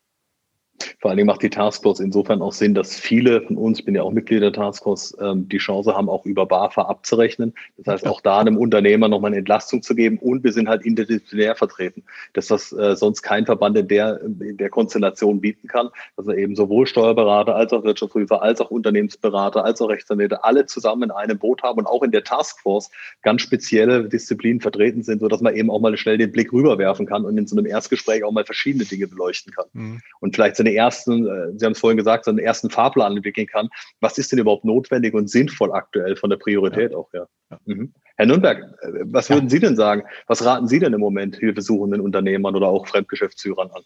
[1.00, 3.94] Vor allen Dingen macht die Taskforce insofern auch Sinn, dass viele von uns, ich bin
[3.94, 7.54] ja auch Mitglied der Taskforce, ähm, die Chance haben, auch über BAFA abzurechnen.
[7.78, 10.84] Das heißt, auch da einem Unternehmer nochmal eine Entlastung zu geben und wir sind halt
[10.84, 15.88] interdisziplinär vertreten, dass das äh, sonst kein Verband in der, in der Konstellation bieten kann,
[16.16, 20.66] dass er eben sowohl Steuerberater als auch Wirtschaftsprüfer, als auch Unternehmensberater, als auch Rechtsanwälte alle
[20.66, 22.90] zusammen in einem Boot haben und auch in der Taskforce
[23.22, 27.24] ganz spezielle Disziplinen vertreten sind, sodass man eben auch mal schnell den Blick rüberwerfen kann
[27.24, 29.66] und in so einem Erstgespräch auch mal verschiedene Dinge beleuchten kann.
[29.72, 30.00] Mhm.
[30.20, 33.16] Und vielleicht so eine ersten, äh, Sie haben es vorhin gesagt, so einen ersten Fahrplan
[33.16, 33.68] entwickeln kann.
[34.00, 36.98] Was ist denn überhaupt notwendig und sinnvoll aktuell von der Priorität ja.
[36.98, 37.28] auch her?
[37.50, 37.58] Ja.
[37.64, 37.92] Mhm.
[38.16, 40.02] Herr Nürnberg, äh, was würden Sie denn sagen?
[40.26, 43.82] Was raten Sie denn im Moment hilfesuchenden Unternehmern oder auch Fremdgeschäftsführern an?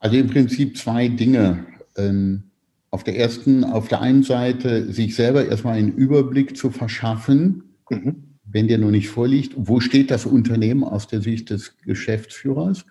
[0.00, 1.66] Also im Prinzip zwei Dinge.
[1.96, 2.44] Ähm,
[2.90, 8.36] auf der ersten, auf der einen Seite sich selber erstmal einen Überblick zu verschaffen, mhm.
[8.44, 12.86] wenn der noch nicht vorliegt, wo steht das Unternehmen aus der Sicht des Geschäftsführers?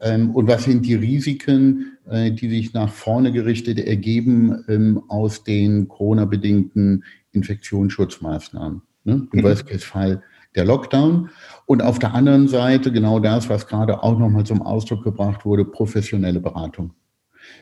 [0.00, 5.44] Ähm, und was sind die Risiken, äh, die sich nach vorne gerichtet ergeben ähm, aus
[5.44, 8.82] den Corona-bedingten Infektionsschutzmaßnahmen?
[9.04, 9.26] Ne?
[9.32, 9.42] Im mhm.
[9.42, 10.22] Worst-Case-Fall
[10.54, 11.30] der Lockdown.
[11.66, 15.64] Und auf der anderen Seite genau das, was gerade auch nochmal zum Ausdruck gebracht wurde,
[15.64, 16.92] professionelle Beratung.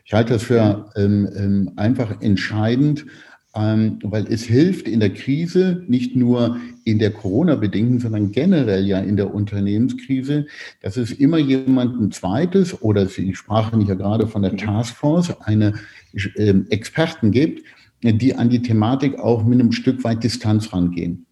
[0.04, 3.06] Ich halte das für ähm, ähm, einfach entscheidend,
[3.54, 9.00] ähm, weil es hilft in der Krise, nicht nur in der Corona-bedingten, sondern generell ja
[9.00, 10.46] in der Unternehmenskrise,
[10.82, 15.74] dass es immer jemanden zweites oder Sie sprachen ja gerade von der Taskforce, eine
[16.36, 17.64] äh, Experten gibt,
[18.02, 21.26] die an die Thematik auch mit einem Stück weit Distanz rangehen.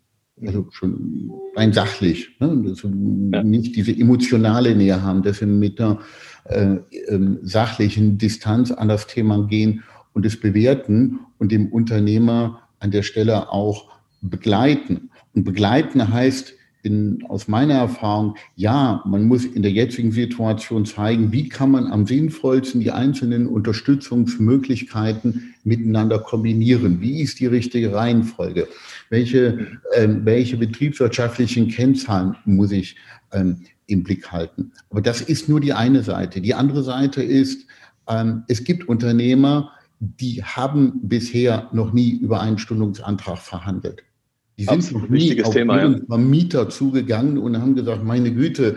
[0.45, 2.65] Also schon rein sachlich, ne?
[2.69, 5.99] also nicht diese emotionale Nähe haben, dass sie mit der
[6.45, 9.83] äh, äh, sachlichen Distanz an das Thema gehen
[10.19, 13.89] und es bewerten und dem Unternehmer an der Stelle auch
[14.21, 15.11] begleiten.
[15.33, 21.31] Und begleiten heißt in, aus meiner Erfahrung, ja, man muss in der jetzigen Situation zeigen,
[21.31, 27.01] wie kann man am sinnvollsten die einzelnen Unterstützungsmöglichkeiten miteinander kombinieren.
[27.01, 28.67] Wie ist die richtige Reihenfolge?
[29.11, 32.97] Welche, äh, welche betriebswirtschaftlichen Kennzahlen muss ich
[33.31, 34.73] ähm, im Blick halten?
[34.91, 36.41] Aber das ist nur die eine Seite.
[36.41, 37.69] Die andere Seite ist,
[38.09, 39.71] ähm, es gibt Unternehmer,
[40.01, 44.03] die haben bisher noch nie über einen Stundungsantrag verhandelt.
[44.59, 46.07] Die sind Absolut noch nie auf Thema, ihren ja.
[46.07, 48.77] Vermieter zugegangen und haben gesagt, meine Güte,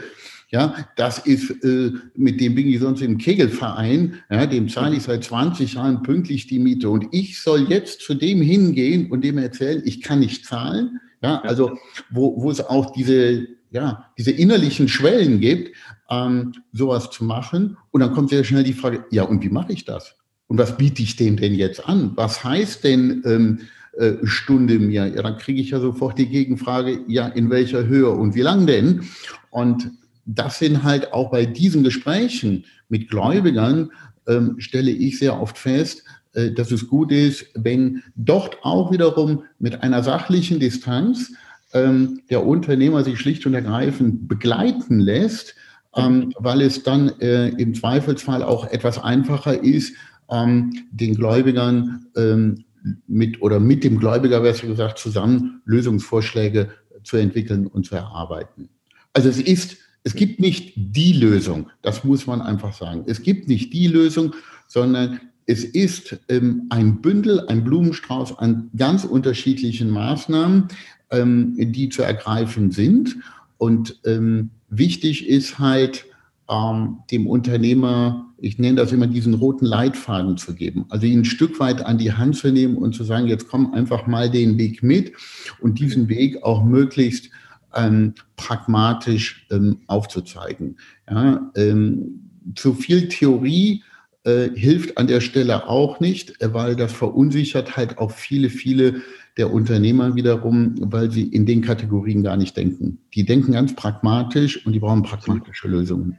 [0.49, 5.03] ja, das ist, äh, mit dem bin ich sonst im Kegelverein, ja, dem zahle ich
[5.03, 9.37] seit 20 Jahren pünktlich die Miete und ich soll jetzt zu dem hingehen und dem
[9.37, 10.99] erzählen, ich kann nicht zahlen.
[11.23, 11.77] Ja, also
[12.09, 15.75] wo, wo es auch diese, ja, diese innerlichen Schwellen gibt,
[16.09, 17.77] ähm, sowas zu machen.
[17.91, 20.15] Und dann kommt sehr schnell die Frage, ja, und wie mache ich das?
[20.51, 22.11] Und was biete ich dem denn jetzt an?
[22.15, 23.59] Was heißt denn ähm,
[23.93, 25.07] äh, Stunde mir?
[25.07, 28.67] Ja, dann kriege ich ja sofort die Gegenfrage, ja, in welcher Höhe und wie lang
[28.67, 29.03] denn?
[29.49, 29.91] Und
[30.25, 33.91] das sind halt auch bei diesen Gesprächen mit Gläubigern,
[34.27, 39.43] ähm, stelle ich sehr oft fest, äh, dass es gut ist, wenn dort auch wiederum
[39.57, 41.31] mit einer sachlichen Distanz
[41.71, 45.55] ähm, der Unternehmer sich schlicht und ergreifend begleiten lässt,
[45.95, 49.93] ähm, weil es dann äh, im Zweifelsfall auch etwas einfacher ist,
[50.31, 52.63] ähm, den Gläubigern ähm,
[53.07, 56.69] mit oder mit dem Gläubiger, besser gesagt, zusammen Lösungsvorschläge
[57.03, 58.69] zu entwickeln und zu erarbeiten.
[59.13, 63.03] Also es ist, es gibt nicht die Lösung, das muss man einfach sagen.
[63.05, 64.33] Es gibt nicht die Lösung,
[64.67, 70.69] sondern es ist ähm, ein Bündel, ein Blumenstrauß an ganz unterschiedlichen Maßnahmen,
[71.11, 73.17] ähm, die zu ergreifen sind.
[73.57, 76.05] Und ähm, wichtig ist halt,
[76.51, 80.85] ähm, dem Unternehmer, ich nenne das immer diesen roten Leitfaden zu geben.
[80.89, 83.73] Also ihn ein Stück weit an die Hand zu nehmen und zu sagen, jetzt komm
[83.73, 85.13] einfach mal den Weg mit
[85.61, 87.29] und diesen Weg auch möglichst
[87.73, 90.77] ähm, pragmatisch ähm, aufzuzeigen.
[91.09, 93.83] Ja, ähm, zu viel Theorie
[94.23, 99.01] äh, hilft an der Stelle auch nicht, äh, weil das verunsichert halt auch viele, viele
[99.37, 102.99] der Unternehmer wiederum, weil sie in den Kategorien gar nicht denken.
[103.13, 106.17] Die denken ganz pragmatisch und die brauchen pragmatische Lösungen.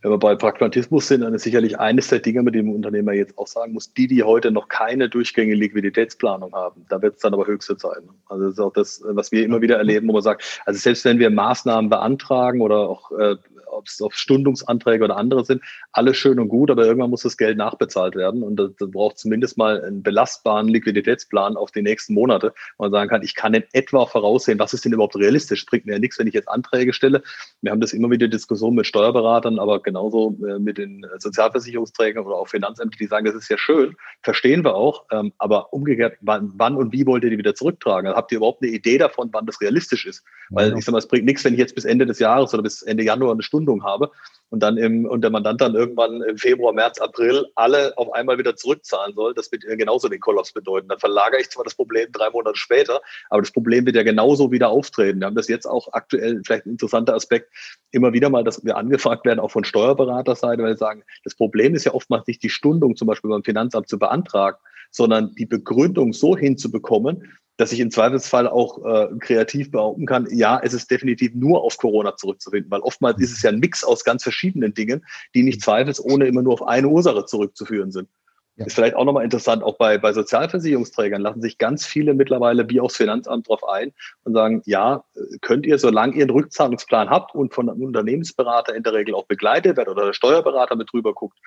[0.00, 3.36] Wenn wir bei Pragmatismus sind, dann ist sicherlich eines der Dinge, mit dem Unternehmer jetzt
[3.38, 7.34] auch sagen muss, die, die heute noch keine durchgängige Liquiditätsplanung haben, da wird es dann
[7.34, 8.02] aber höchste Zeit.
[8.28, 11.04] Also das ist auch das, was wir immer wieder erleben, wo man sagt, also selbst
[11.04, 13.36] wenn wir Maßnahmen beantragen oder auch äh,
[13.72, 15.62] ob es auf Stundungsanträge oder andere sind,
[15.92, 19.58] alles schön und gut, aber irgendwann muss das Geld nachbezahlt werden und da braucht zumindest
[19.58, 23.64] mal einen belastbaren Liquiditätsplan auf die nächsten Monate, wo man sagen kann, ich kann in
[23.72, 25.64] etwa voraussehen, was ist denn überhaupt realistisch.
[25.66, 27.22] Bringt mir ja nichts, wenn ich jetzt Anträge stelle.
[27.60, 32.36] Wir haben das immer wieder Diskussionen mit Steuerberatern, aber genauso äh, mit den Sozialversicherungsträgern oder
[32.36, 36.52] auch Finanzämtern, die sagen, das ist ja schön, verstehen wir auch, ähm, aber umgekehrt, wann,
[36.56, 38.08] wann und wie wollt ihr die wieder zurücktragen?
[38.08, 40.24] Also habt ihr überhaupt eine Idee davon, wann das realistisch ist?
[40.50, 42.62] Weil ich sage mal, es bringt nichts, wenn ich jetzt bis Ende des Jahres oder
[42.62, 44.10] bis Ende Januar eine Stunde Stundung habe
[44.50, 48.38] und dann im, und der Mandant dann irgendwann im Februar, März, April alle auf einmal
[48.38, 50.88] wieder zurückzahlen soll, das wird genauso den Kollaps bedeuten.
[50.88, 53.00] Dann verlagere ich zwar das Problem drei Monate später,
[53.30, 55.20] aber das Problem wird ja genauso wieder auftreten.
[55.20, 57.50] Wir haben das jetzt auch aktuell, vielleicht ein interessanter Aspekt,
[57.92, 61.74] immer wieder mal, dass wir angefragt werden, auch von Steuerberaterseite, weil sie sagen, das Problem
[61.74, 64.58] ist ja oftmals nicht die Stundung zum Beispiel beim Finanzamt zu beantragen,
[64.90, 70.60] sondern die Begründung so hinzubekommen, dass ich im Zweifelsfall auch äh, kreativ behaupten kann, ja,
[70.62, 74.04] es ist definitiv nur auf Corona zurückzufinden, weil oftmals ist es ja ein Mix aus
[74.04, 78.08] ganz verschiedenen Dingen, die nicht zweifelsohne immer nur auf eine Ursache zurückzuführen sind.
[78.56, 78.66] Ja.
[78.66, 82.80] Ist vielleicht auch nochmal interessant, auch bei, bei Sozialversicherungsträgern lassen sich ganz viele mittlerweile wie
[82.80, 83.94] aufs Finanzamt drauf ein
[84.24, 85.04] und sagen, ja,
[85.40, 89.24] könnt ihr, solange ihr einen Rückzahlungsplan habt und von einem Unternehmensberater in der Regel auch
[89.24, 91.38] begleitet wird oder der Steuerberater mit drüber guckt,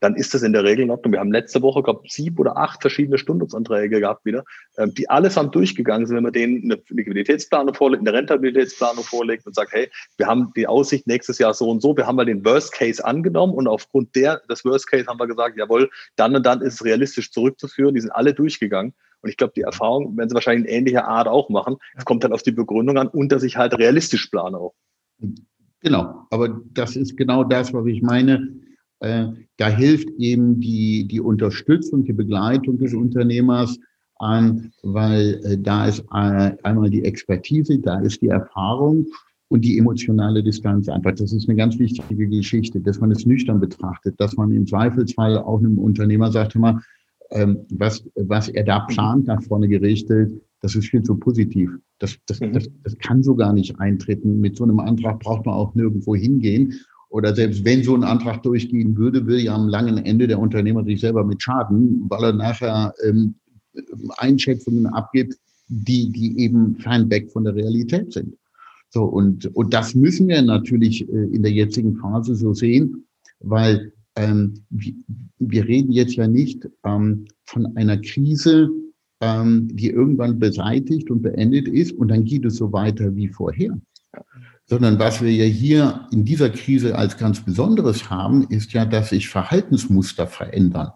[0.00, 1.12] dann ist das in der Regel in Ordnung.
[1.12, 4.44] Wir haben letzte Woche, glaube ich, sieben oder acht verschiedene Stundungsanträge gehabt wieder,
[4.76, 9.54] ähm, die allesamt durchgegangen sind, wenn man denen eine Liquiditätsplanung vorlegt, eine Rentabilitätsplanung vorlegt und
[9.54, 12.44] sagt, hey, wir haben die Aussicht nächstes Jahr so und so, wir haben mal den
[12.44, 16.46] Worst Case angenommen und aufgrund der, des Worst Case haben wir gesagt, jawohl, dann und
[16.46, 17.94] dann ist es realistisch zurückzuführen.
[17.94, 18.94] Die sind alle durchgegangen.
[19.20, 21.76] Und ich glaube, die Erfahrung werden sie wahrscheinlich in ähnlicher Art auch machen.
[21.96, 24.74] Es kommt dann auf die Begründung an und dass ich halt realistisch plane auch.
[25.80, 28.48] Genau, aber das ist genau das, was ich meine
[29.00, 33.78] da hilft eben die, die Unterstützung, die Begleitung des Unternehmers
[34.18, 39.06] an, weil äh, da ist äh, einmal die Expertise, da ist die Erfahrung
[39.48, 41.12] und die emotionale Distanz einfach.
[41.14, 45.38] Das ist eine ganz wichtige Geschichte, dass man es nüchtern betrachtet, dass man im Zweifelsfall
[45.38, 46.82] auch einem Unternehmer sagt, immer,
[47.30, 51.70] ähm, was, was er da plant, nach vorne gerichtet, das ist viel zu positiv.
[51.98, 52.52] Das, das, mhm.
[52.52, 54.40] das, das kann so gar nicht eintreten.
[54.40, 56.74] Mit so einem Antrag braucht man auch nirgendwo hingehen
[57.10, 60.84] oder selbst wenn so ein Antrag durchgehen würde, würde ja am langen Ende der Unternehmer
[60.84, 63.34] sich selber mit schaden, weil er nachher ähm,
[64.18, 65.34] Einschätzungen abgibt,
[65.68, 68.36] die, die eben fernweg von der Realität sind.
[68.90, 73.04] So, und, und das müssen wir natürlich äh, in der jetzigen Phase so sehen,
[73.40, 74.94] weil ähm, wir,
[75.38, 78.70] wir reden jetzt ja nicht ähm, von einer Krise,
[79.20, 83.78] ähm, die irgendwann beseitigt und beendet ist und dann geht es so weiter wie vorher
[84.68, 89.08] sondern was wir ja hier in dieser Krise als ganz Besonderes haben, ist ja, dass
[89.10, 90.92] sich Verhaltensmuster verändern.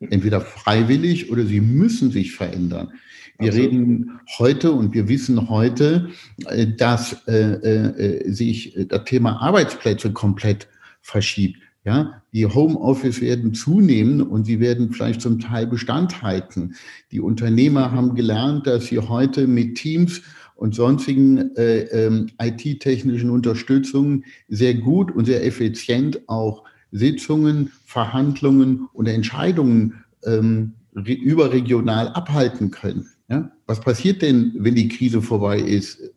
[0.00, 2.92] Entweder freiwillig oder sie müssen sich verändern.
[3.38, 3.70] Wir Absolut.
[3.70, 6.10] reden heute und wir wissen heute,
[6.46, 10.68] äh, dass äh, äh, sich das Thema Arbeitsplätze komplett
[11.02, 11.58] verschiebt.
[11.84, 16.76] Ja, die Homeoffice werden zunehmen und sie werden vielleicht zum Teil Bestand halten.
[17.10, 20.22] Die Unternehmer haben gelernt, dass sie heute mit Teams
[20.62, 29.08] und sonstigen äh, ähm, IT-technischen Unterstützungen sehr gut und sehr effizient auch Sitzungen, Verhandlungen und
[29.08, 33.08] Entscheidungen ähm, überregional abhalten können.
[33.28, 33.50] Ja?
[33.66, 36.11] Was passiert denn, wenn die Krise vorbei ist?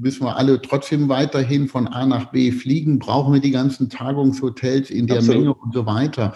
[0.00, 2.98] Müssen wir alle trotzdem weiterhin von A nach B fliegen?
[2.98, 5.40] Brauchen wir die ganzen Tagungshotels in der Absolut.
[5.40, 6.34] Menge und so weiter?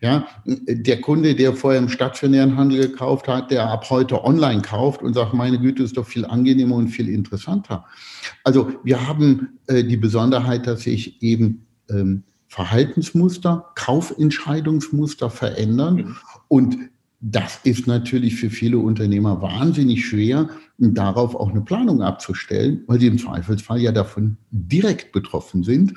[0.00, 5.02] Ja, der Kunde, der vorher im stationären Handel gekauft hat, der ab heute online kauft
[5.02, 7.84] und sagt, meine Güte, ist doch viel angenehmer und viel interessanter.
[8.44, 16.16] Also wir haben äh, die Besonderheit, dass sich eben ähm, Verhaltensmuster, Kaufentscheidungsmuster verändern mhm.
[16.48, 16.78] und
[17.20, 20.48] das ist natürlich für viele Unternehmer wahnsinnig schwer,
[20.78, 25.94] darauf auch eine Planung abzustellen, weil sie im Zweifelsfall ja davon direkt betroffen sind.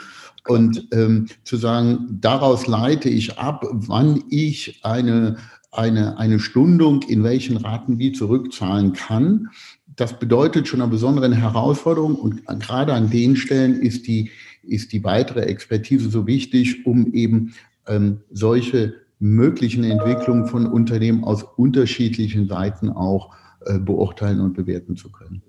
[0.47, 5.37] Und ähm, zu sagen, daraus leite ich ab, wann ich eine,
[5.71, 9.49] eine, eine Stundung in welchen Raten wie zurückzahlen kann,
[9.95, 12.15] das bedeutet schon eine besondere Herausforderung.
[12.15, 14.31] Und gerade an den Stellen ist die,
[14.63, 17.53] ist die weitere Expertise so wichtig, um eben
[17.85, 23.33] ähm, solche möglichen Entwicklungen von Unternehmen aus unterschiedlichen Seiten auch
[23.65, 25.43] äh, beurteilen und bewerten zu können.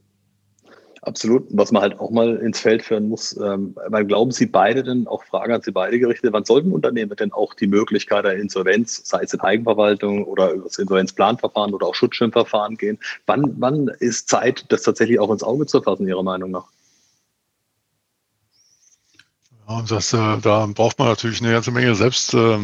[1.00, 1.46] Absolut.
[1.50, 5.08] Was man halt auch mal ins Feld führen muss, ähm, weil glauben Sie beide denn,
[5.08, 9.02] auch Fragen an Sie beide gerichtet, wann sollten Unternehmen denn auch die Möglichkeit der Insolvenz,
[9.04, 13.00] sei es in Eigenverwaltung oder über das Insolvenzplanverfahren oder auch Schutzschirmverfahren gehen?
[13.26, 16.66] Wann, wann ist Zeit, das tatsächlich auch ins Auge zu fassen, Ihrer Meinung nach?
[19.68, 22.58] Ja, das, äh, da braucht man natürlich eine ganze Menge selbst, äh,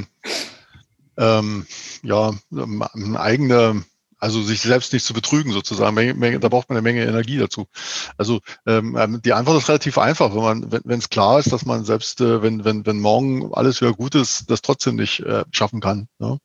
[1.19, 1.67] ähm,
[2.03, 3.85] ja, eine eigene
[4.19, 5.97] also sich selbst nicht zu betrügen sozusagen.
[6.41, 7.67] Da braucht man eine Menge Energie dazu.
[8.17, 11.65] Also ähm, ähm, die Antwort ist relativ einfach, wenn man, wenn es klar ist, dass
[11.65, 15.45] man selbst, äh, wenn, wenn, wenn morgen alles wieder gut ist, das trotzdem nicht äh,
[15.53, 16.09] schaffen kann.
[16.19, 16.39] Ne?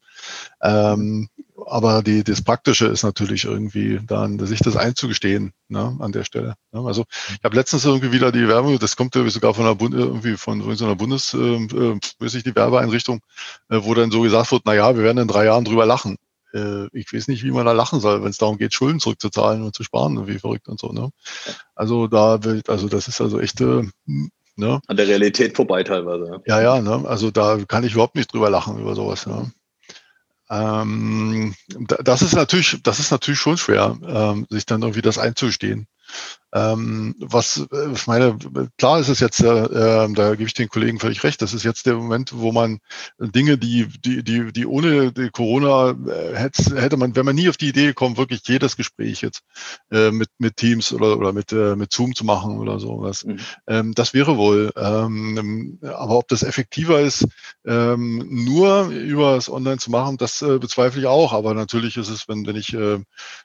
[0.62, 1.30] Ähm,
[1.66, 6.56] aber die, das Praktische ist natürlich irgendwie dann, sich das einzugestehen ne, an der Stelle.
[6.72, 6.82] Ne?
[6.86, 9.94] Also ich habe letztens irgendwie wieder die Werbung, das kommt irgendwie sogar von einer Bund,
[9.94, 13.22] irgendwie von so einer Bundes, äh, äh, die Werbeeinrichtung,
[13.70, 16.18] äh, wo dann so gesagt wird, na ja, wir werden in drei Jahren drüber lachen
[16.54, 19.64] äh, ich weiß nicht, wie man da lachen soll, wenn es darum geht, Schulden zurückzuzahlen
[19.64, 20.92] und zu sparen, wie verrückt und so.
[20.92, 21.10] Ne?
[21.76, 23.90] Also da will, also das ist also echte
[24.56, 24.80] Ne?
[24.88, 26.42] An der Realität vorbei teilweise.
[26.46, 27.04] Ja, ja, ne?
[27.08, 29.26] also da kann ich überhaupt nicht drüber lachen über sowas.
[29.26, 29.52] Ne?
[30.50, 31.56] Ähm,
[32.04, 35.88] das ist natürlich, das ist natürlich schon schwer, ähm, sich dann irgendwie das einzustehen.
[36.54, 38.38] Ähm, was äh, ich meine,
[38.78, 41.64] klar ist es jetzt, äh, äh, da gebe ich den Kollegen völlig recht, das ist
[41.64, 42.78] jetzt der Moment, wo man
[43.18, 47.50] Dinge, die, die, die, die ohne die Corona äh, hätte, hätte man, wenn man nie
[47.50, 49.42] auf die Idee kommt, wirklich jedes Gespräch jetzt
[49.90, 53.26] äh, mit, mit Teams oder, oder mit, äh, mit Zoom zu machen oder sowas.
[53.26, 53.40] Mhm.
[53.66, 54.72] Ähm, das wäre wohl.
[54.76, 57.26] Ähm, aber ob das effektiver ist,
[57.66, 61.34] ähm, nur über das Online zu machen, das bezweifle ich auch.
[61.34, 62.78] Aber natürlich ist es, wenn, wenn ich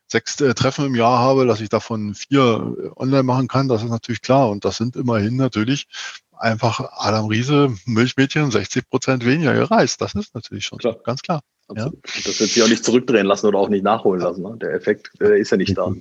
[0.06, 2.57] sechs Treffen im Jahr habe, dass ich davon vier
[2.96, 4.50] online machen kann, das ist natürlich klar.
[4.50, 5.86] Und das sind immerhin natürlich
[6.32, 10.00] einfach Adam Riese, Milchmädchen, 60 Prozent weniger gereist.
[10.00, 10.96] Das ist natürlich schon klar.
[11.04, 11.40] ganz klar.
[11.74, 11.90] Ja.
[12.24, 14.42] Das wird sich auch nicht zurückdrehen lassen oder auch nicht nachholen lassen.
[14.42, 14.56] Ne?
[14.60, 15.92] Der Effekt äh, ist ja nicht da.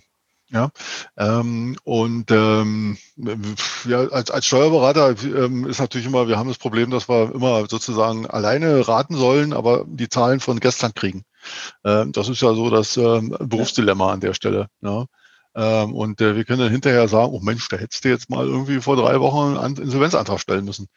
[0.49, 0.69] Ja,
[1.17, 2.97] ähm, und ähm,
[3.85, 7.65] ja, als, als Steuerberater ähm, ist natürlich immer, wir haben das Problem, dass wir immer
[7.67, 11.23] sozusagen alleine raten sollen, aber die Zahlen von gestern kriegen.
[11.83, 14.67] Ähm, das ist ja so das ähm, Berufsdilemma an der Stelle.
[14.81, 15.07] Ja.
[15.57, 18.45] Ähm, und äh, wir können dann hinterher sagen, oh Mensch, da hättest du jetzt mal
[18.45, 20.87] irgendwie vor drei Wochen einen Insolvenzantrag stellen müssen.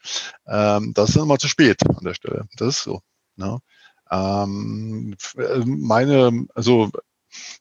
[0.47, 2.45] Ähm, das ist dann mal zu spät an der Stelle.
[2.57, 3.01] Das ist so.
[3.37, 3.57] Ne?
[4.11, 6.91] Ähm, äh, meine, also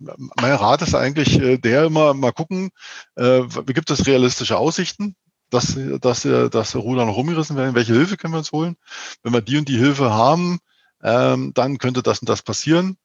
[0.08, 2.70] mein Rat ist eigentlich äh, der immer mal gucken,
[3.16, 5.16] äh, gibt es realistische Aussichten,
[5.48, 8.76] dass, dass, dass Ruder noch rumgerissen werden, welche Hilfe können wir uns holen.
[9.22, 10.58] Wenn wir die und die Hilfe haben,
[11.02, 12.98] ähm, dann könnte das und das passieren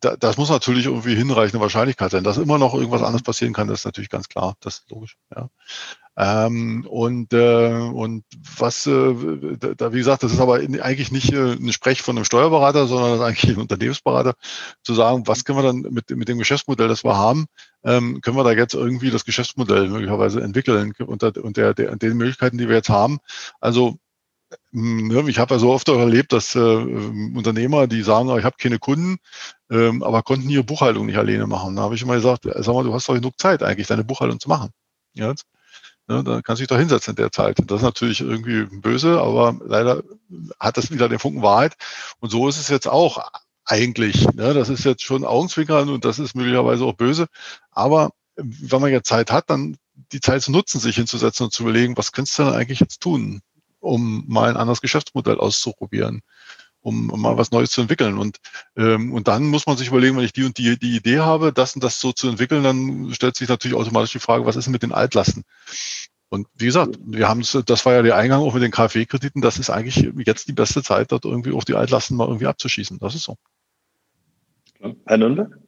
[0.00, 2.24] da, das muss natürlich irgendwie hinreichende Wahrscheinlichkeit sein.
[2.24, 4.54] Dass immer noch irgendwas anderes passieren kann, das ist natürlich ganz klar.
[4.60, 5.16] Das ist logisch.
[5.34, 5.48] Ja.
[6.20, 8.24] Ähm, und, äh, und
[8.56, 9.14] was, äh,
[9.76, 12.88] da, wie gesagt, das ist aber in, eigentlich nicht äh, ein Sprech von einem Steuerberater,
[12.88, 14.34] sondern das ist eigentlich ein Unternehmensberater,
[14.82, 17.46] zu sagen, was können wir dann mit, mit dem Geschäftsmodell, das wir haben,
[17.84, 22.58] ähm, können wir da jetzt irgendwie das Geschäftsmodell möglicherweise entwickeln unter, unter der, den Möglichkeiten,
[22.58, 23.18] die wir jetzt haben.
[23.60, 23.98] Also
[24.72, 28.78] ich habe ja so oft auch erlebt, dass äh, Unternehmer, die sagen, ich habe keine
[28.78, 29.18] Kunden,
[29.70, 31.76] ähm, aber konnten ihre Buchhaltung nicht alleine machen.
[31.76, 34.40] Da habe ich immer gesagt, sag mal, du hast doch genug Zeit eigentlich, deine Buchhaltung
[34.40, 34.70] zu machen.
[35.14, 35.34] Ja,
[36.08, 37.58] ja, dann kannst du dich doch hinsetzen in der Zeit.
[37.66, 40.02] Das ist natürlich irgendwie böse, aber leider
[40.58, 41.76] hat das wieder den Funken Wahrheit.
[42.20, 43.30] Und so ist es jetzt auch
[43.66, 44.26] eigentlich.
[44.32, 44.54] Ne?
[44.54, 47.26] Das ist jetzt schon Augenzwinkern und das ist möglicherweise auch böse.
[47.70, 49.76] Aber wenn man jetzt Zeit hat, dann
[50.12, 53.00] die Zeit zu nutzen, sich hinzusetzen und zu überlegen, was könntest du denn eigentlich jetzt
[53.02, 53.42] tun?
[53.80, 56.22] Um mal ein anderes Geschäftsmodell auszuprobieren,
[56.80, 58.18] um, um mal was Neues zu entwickeln.
[58.18, 58.38] Und,
[58.76, 61.52] ähm, und dann muss man sich überlegen, wenn ich die und die, die Idee habe,
[61.52, 64.68] das und das so zu entwickeln, dann stellt sich natürlich automatisch die Frage, was ist
[64.68, 65.44] mit den Altlasten?
[66.30, 69.58] Und wie gesagt, wir haben das war ja der Eingang auch mit den KfW-Krediten, das
[69.58, 72.98] ist eigentlich jetzt die beste Zeit, dort irgendwie auch die Altlasten mal irgendwie abzuschießen.
[72.98, 73.36] Das ist so.
[75.06, 75.58] Herr Nürnberg?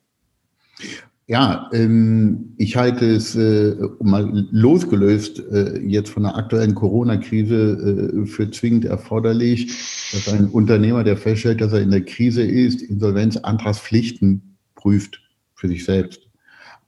[1.30, 8.26] Ja, ähm, ich halte es äh, mal losgelöst äh, jetzt von der aktuellen Corona-Krise äh,
[8.26, 9.68] für zwingend erforderlich,
[10.10, 15.22] dass ein Unternehmer, der feststellt, dass er in der Krise ist, Insolvenzantragspflichten prüft
[15.54, 16.28] für sich selbst.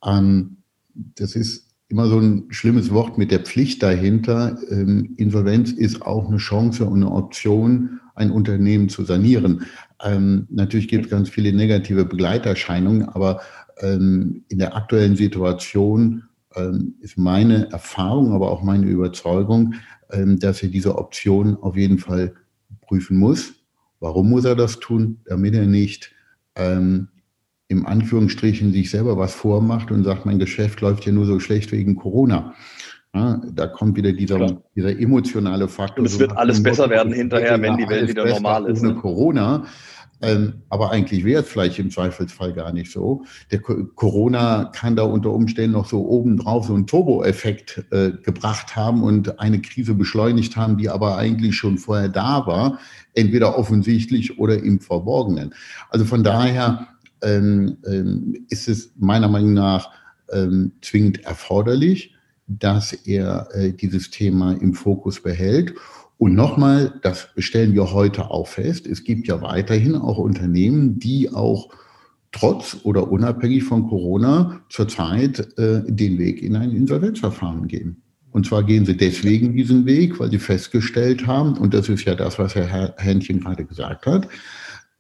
[0.05, 0.57] Ähm,
[0.93, 4.59] das ist immer so ein schlimmes Wort mit der Pflicht dahinter.
[4.71, 9.67] Ähm, Insolvenz ist auch eine Chance und eine Option, ein Unternehmen zu sanieren.
[10.03, 13.41] Ähm, natürlich gibt es ganz viele negative Begleiterscheinungen, aber
[13.81, 16.25] in der aktuellen Situation
[16.57, 19.75] ähm, ist meine Erfahrung, aber auch meine Überzeugung,
[20.11, 22.35] ähm, dass er diese Option auf jeden Fall
[22.83, 23.55] prüfen muss.
[24.01, 25.21] Warum muss er das tun?
[25.25, 26.13] Damit er nicht
[26.57, 27.09] ähm,
[27.69, 31.73] im Anführungsstrichen sich selber was vormacht und sagt, mein Geschäft läuft ja nur so schlecht
[31.73, 32.55] wegen Corona.
[33.15, 36.01] Ja, da kommt wieder dieser, dieser emotionale Faktor.
[36.01, 38.83] Und es wird alles besser werden hinterher, wenn die Welt wieder normal ist.
[38.83, 39.01] Ohne ne?
[39.01, 39.65] Corona.
[40.23, 43.25] Ähm, aber eigentlich wäre es vielleicht im Zweifelsfall gar nicht so.
[43.51, 49.03] Der Corona kann da unter Umständen noch so obendrauf so einen Turbo-Effekt äh, gebracht haben
[49.03, 52.79] und eine Krise beschleunigt haben, die aber eigentlich schon vorher da war,
[53.15, 55.55] entweder offensichtlich oder im Verborgenen.
[55.91, 56.87] Also von daher
[57.23, 59.91] ähm, ähm, ist es meiner Meinung nach
[60.33, 62.15] ähm, zwingend erforderlich,
[62.47, 65.75] dass er äh, dieses Thema im Fokus behält.
[66.23, 71.33] Und nochmal, das stellen wir heute auch fest, es gibt ja weiterhin auch Unternehmen, die
[71.35, 71.71] auch
[72.31, 78.03] trotz oder unabhängig von Corona zurzeit äh, den Weg in ein Insolvenzverfahren gehen.
[78.31, 82.15] Und zwar gehen sie deswegen diesen Weg, weil sie festgestellt haben, und das ist ja
[82.15, 84.29] das, was Herr Händchen gerade gesagt hat,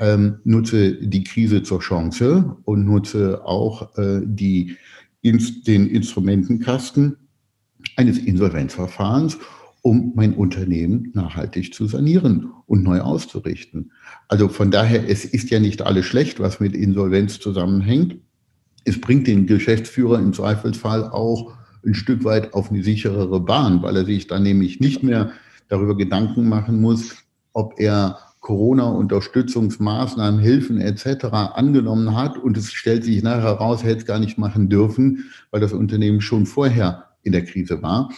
[0.00, 4.76] ähm, nutze die Krise zur Chance und nutze auch äh, die,
[5.20, 7.16] ins, den Instrumentenkasten
[7.96, 9.38] eines Insolvenzverfahrens,
[9.82, 13.90] um mein Unternehmen nachhaltig zu sanieren und neu auszurichten.
[14.28, 18.16] Also von daher, es ist ja nicht alles schlecht, was mit Insolvenz zusammenhängt.
[18.84, 21.54] Es bringt den Geschäftsführer im Zweifelsfall auch
[21.84, 25.32] ein Stück weit auf eine sicherere Bahn, weil er sich dann nämlich nicht mehr
[25.68, 27.16] darüber Gedanken machen muss,
[27.52, 31.26] ob er Corona-Unterstützungsmaßnahmen, Hilfen etc.
[31.32, 35.60] angenommen hat und es stellt sich nachher heraus, hätte es gar nicht machen dürfen, weil
[35.60, 38.10] das Unternehmen schon vorher in der Krise war.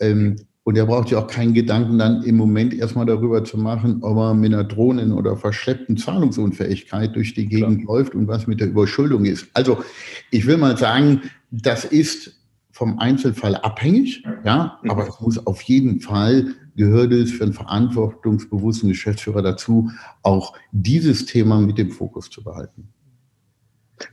[0.00, 3.98] Ähm, und er braucht ja auch keinen Gedanken dann im Moment erstmal darüber zu machen,
[4.02, 7.96] ob er mit einer Drohnen- oder verschleppten Zahlungsunfähigkeit durch die Gegend Klar.
[7.96, 9.48] läuft und was mit der Überschuldung ist.
[9.54, 9.82] Also
[10.30, 12.38] ich will mal sagen, das ist
[12.70, 14.90] vom Einzelfall abhängig, ja, mhm.
[14.90, 19.90] aber es muss auf jeden Fall gehört es für einen verantwortungsbewussten Geschäftsführer dazu,
[20.22, 22.88] auch dieses Thema mit dem Fokus zu behalten.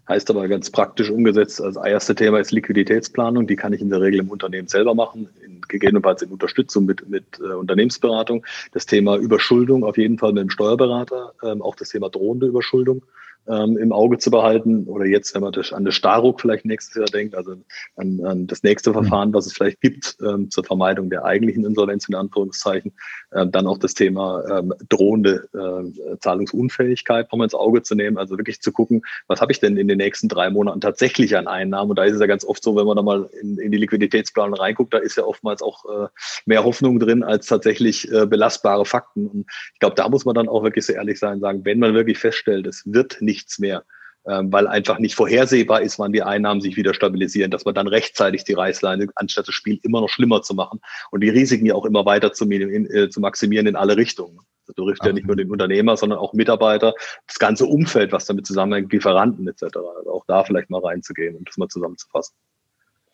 [0.07, 3.47] Heißt aber ganz praktisch umgesetzt, das erste Thema ist Liquiditätsplanung.
[3.47, 7.07] Die kann ich in der Regel im Unternehmen selber machen, in, gegebenenfalls in Unterstützung mit,
[7.09, 8.45] mit äh, Unternehmensberatung.
[8.71, 13.03] Das Thema Überschuldung auf jeden Fall mit dem Steuerberater, ähm, auch das Thema drohende Überschuldung
[13.49, 14.85] ähm, im Auge zu behalten.
[14.85, 17.55] Oder jetzt, wenn man an das Staruk vielleicht nächstes Jahr denkt, also
[17.95, 22.07] an, an das nächste Verfahren, was es vielleicht gibt ähm, zur Vermeidung der eigentlichen Insolvenz
[22.07, 22.93] in Anführungszeichen,
[23.33, 28.17] ähm, dann auch das Thema ähm, drohende äh, Zahlungsunfähigkeit nochmal ins Auge zu nehmen.
[28.17, 31.47] Also wirklich zu gucken, was habe ich denn in den nächsten drei Monaten tatsächlich an
[31.47, 31.89] Einnahmen?
[31.89, 33.77] Und da ist es ja ganz oft so, wenn man da mal in, in die
[33.77, 36.07] Liquiditätsplanung reinguckt, da ist ja oftmals auch äh,
[36.45, 39.27] mehr Hoffnung drin als tatsächlich äh, belastbare Fakten.
[39.27, 41.93] Und ich glaube, da muss man dann auch wirklich so ehrlich sein, sagen, wenn man
[41.93, 43.83] wirklich feststellt, es wird nichts mehr,
[44.27, 47.87] ähm, weil einfach nicht vorhersehbar ist, wann die Einnahmen sich wieder stabilisieren, dass man dann
[47.87, 50.81] rechtzeitig die Reißleine, anstatt das Spiel immer noch schlimmer zu machen
[51.11, 54.39] und die Risiken ja auch immer weiter zu, äh, zu maximieren in alle Richtungen.
[54.67, 56.93] Das betrifft ja nicht nur den Unternehmer, sondern auch Mitarbeiter,
[57.27, 59.63] das ganze Umfeld, was damit zusammenhängt, Lieferanten etc.
[59.97, 62.35] Also auch da vielleicht mal reinzugehen und das mal zusammenzufassen.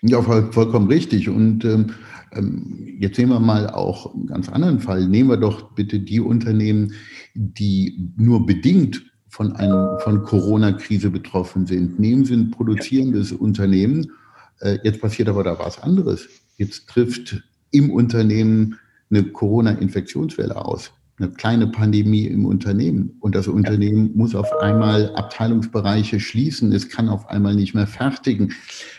[0.02, 1.30] Ja, voll, vollkommen richtig.
[1.30, 1.94] Und ähm,
[2.34, 5.08] ähm, jetzt sehen wir mal auch einen ganz anderen Fall.
[5.08, 6.94] Nehmen wir doch bitte die Unternehmen,
[7.34, 9.04] die nur bedingt
[9.36, 12.00] von, einem, von Corona-Krise betroffen sind.
[12.00, 14.14] Nehmen Sie ein produzierendes Unternehmen.
[14.62, 16.30] Äh, jetzt passiert aber da was anderes.
[16.56, 18.80] Jetzt trifft im Unternehmen
[19.10, 23.16] eine Corona-Infektionswelle aus eine kleine Pandemie im Unternehmen.
[23.22, 28.54] Und das Unternehmen muss auf einmal Abteilungsbereiche schließen, es kann auf einmal nicht mehr fertigen,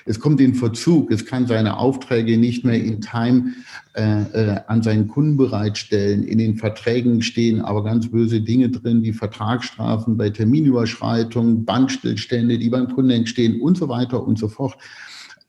[0.06, 3.52] es kommt in Verzug, es kann seine Aufträge nicht mehr in Time
[3.94, 9.02] äh, äh, an seinen Kunden bereitstellen, in den Verträgen stehen aber ganz böse Dinge drin,
[9.02, 14.78] wie Vertragsstrafen bei Terminüberschreitungen, Bandstillstände, die beim Kunden entstehen und so weiter und so fort.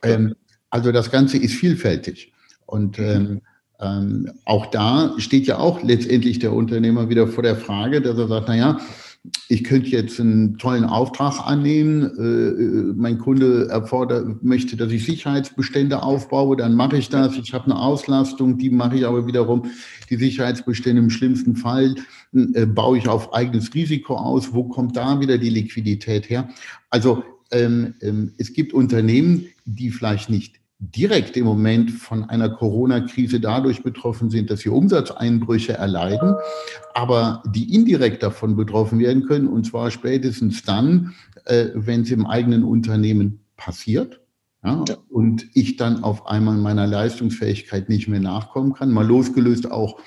[0.04, 0.36] Ähm,
[0.70, 2.34] also das Ganze ist vielfältig.
[2.66, 3.42] Und ähm,
[3.80, 8.28] ähm, auch da steht ja auch letztendlich der Unternehmer wieder vor der Frage, dass er
[8.28, 8.80] sagt, naja,
[9.50, 15.06] ich könnte jetzt einen tollen Auftrag annehmen, äh, äh, mein Kunde erfordert, möchte, dass ich
[15.06, 17.38] Sicherheitsbestände aufbaue, dann mache ich das.
[17.38, 19.66] Ich habe eine Auslastung, die mache ich aber wiederum.
[20.10, 21.96] Die Sicherheitsbestände im schlimmsten Fall
[22.34, 24.54] äh, baue ich auf eigenes Risiko aus.
[24.54, 26.50] Wo kommt da wieder die Liquidität her?
[26.90, 33.40] Also ähm, ähm, es gibt Unternehmen, die vielleicht nicht direkt im Moment von einer Corona-Krise
[33.40, 36.36] dadurch betroffen sind, dass sie Umsatzeinbrüche erleiden,
[36.94, 41.16] aber die indirekt davon betroffen werden können, und zwar spätestens dann,
[41.46, 44.22] äh, wenn es im eigenen Unternehmen passiert.
[44.64, 44.98] Ja, ja.
[45.10, 50.00] Und ich dann auf einmal meiner Leistungsfähigkeit nicht mehr nachkommen kann, mal losgelöst auch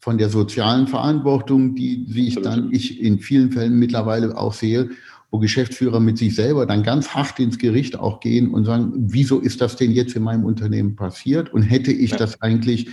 [0.00, 4.90] von der sozialen Verantwortung, die, wie ich dann ich in vielen Fällen mittlerweile auch sehe,
[5.36, 9.38] wo Geschäftsführer mit sich selber dann ganz hart ins Gericht auch gehen und sagen, wieso
[9.38, 12.16] ist das denn jetzt in meinem Unternehmen passiert und hätte ich ja.
[12.16, 12.88] das eigentlich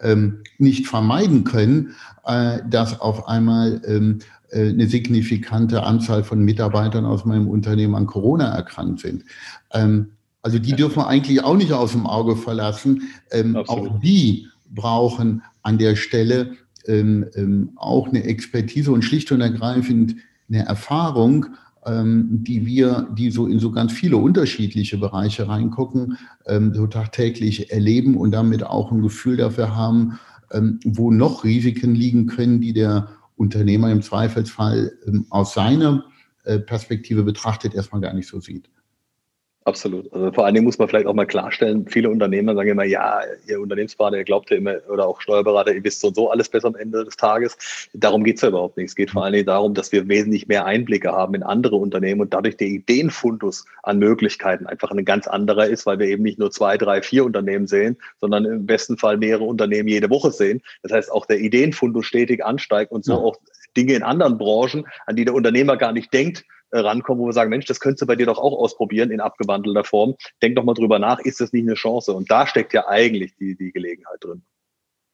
[0.00, 1.94] ähm, nicht vermeiden können,
[2.24, 4.20] äh, dass auf einmal ähm,
[4.50, 9.24] äh, eine signifikante Anzahl von Mitarbeitern aus meinem Unternehmen an Corona erkrankt sind.
[9.72, 13.02] Ähm, also die dürfen wir eigentlich auch nicht aus dem Auge verlassen.
[13.32, 16.52] Ähm, auch die brauchen an der Stelle
[16.86, 20.14] ähm, ähm, auch eine Expertise und schlicht und ergreifend
[20.48, 21.46] eine Erfahrung,
[21.86, 28.16] die wir, die so in so ganz viele unterschiedliche Bereiche reingucken, ähm, so tagtäglich erleben
[28.16, 30.18] und damit auch ein Gefühl dafür haben,
[30.50, 34.92] ähm, wo noch Risiken liegen können, die der Unternehmer im Zweifelsfall
[35.30, 36.04] aus seiner
[36.44, 38.68] äh, Perspektive betrachtet erstmal gar nicht so sieht.
[39.68, 40.10] Absolut.
[40.14, 43.20] Also vor allen Dingen muss man vielleicht auch mal klarstellen, viele Unternehmer sagen immer, ja,
[43.46, 46.48] ihr Unternehmensberater, ihr glaubt ja immer, oder auch Steuerberater, ihr wisst so und so alles
[46.48, 47.58] besser am Ende des Tages.
[47.92, 48.86] Darum geht es ja überhaupt nicht.
[48.86, 52.22] Es geht vor allen Dingen darum, dass wir wesentlich mehr Einblicke haben in andere Unternehmen
[52.22, 56.38] und dadurch der Ideenfundus an Möglichkeiten einfach ein ganz anderer ist, weil wir eben nicht
[56.38, 60.62] nur zwei, drei, vier Unternehmen sehen, sondern im besten Fall mehrere Unternehmen jede Woche sehen.
[60.82, 63.18] Das heißt, auch der Ideenfundus stetig ansteigt und so ja.
[63.18, 63.36] auch
[63.76, 67.50] Dinge in anderen Branchen, an die der Unternehmer gar nicht denkt, rankommen, wo wir sagen,
[67.50, 70.14] Mensch, das könntest du bei dir doch auch ausprobieren in abgewandelter Form.
[70.42, 72.12] Denk doch mal drüber nach, ist das nicht eine Chance?
[72.12, 74.42] Und da steckt ja eigentlich die, die Gelegenheit drin.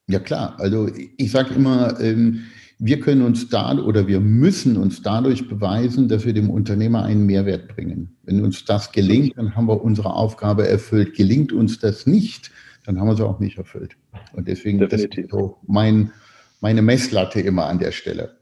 [0.07, 2.45] Ja klar, also ich sage immer, ähm,
[2.79, 7.25] wir können uns da oder wir müssen uns dadurch beweisen, dass wir dem Unternehmer einen
[7.25, 8.17] Mehrwert bringen.
[8.25, 11.15] Wenn uns das gelingt, dann haben wir unsere Aufgabe erfüllt.
[11.15, 12.51] Gelingt uns das nicht,
[12.85, 13.97] dann haben wir sie auch nicht erfüllt.
[14.33, 15.25] Und deswegen Definitiv.
[15.25, 16.13] ist so mein,
[16.61, 18.37] meine Messlatte immer an der Stelle.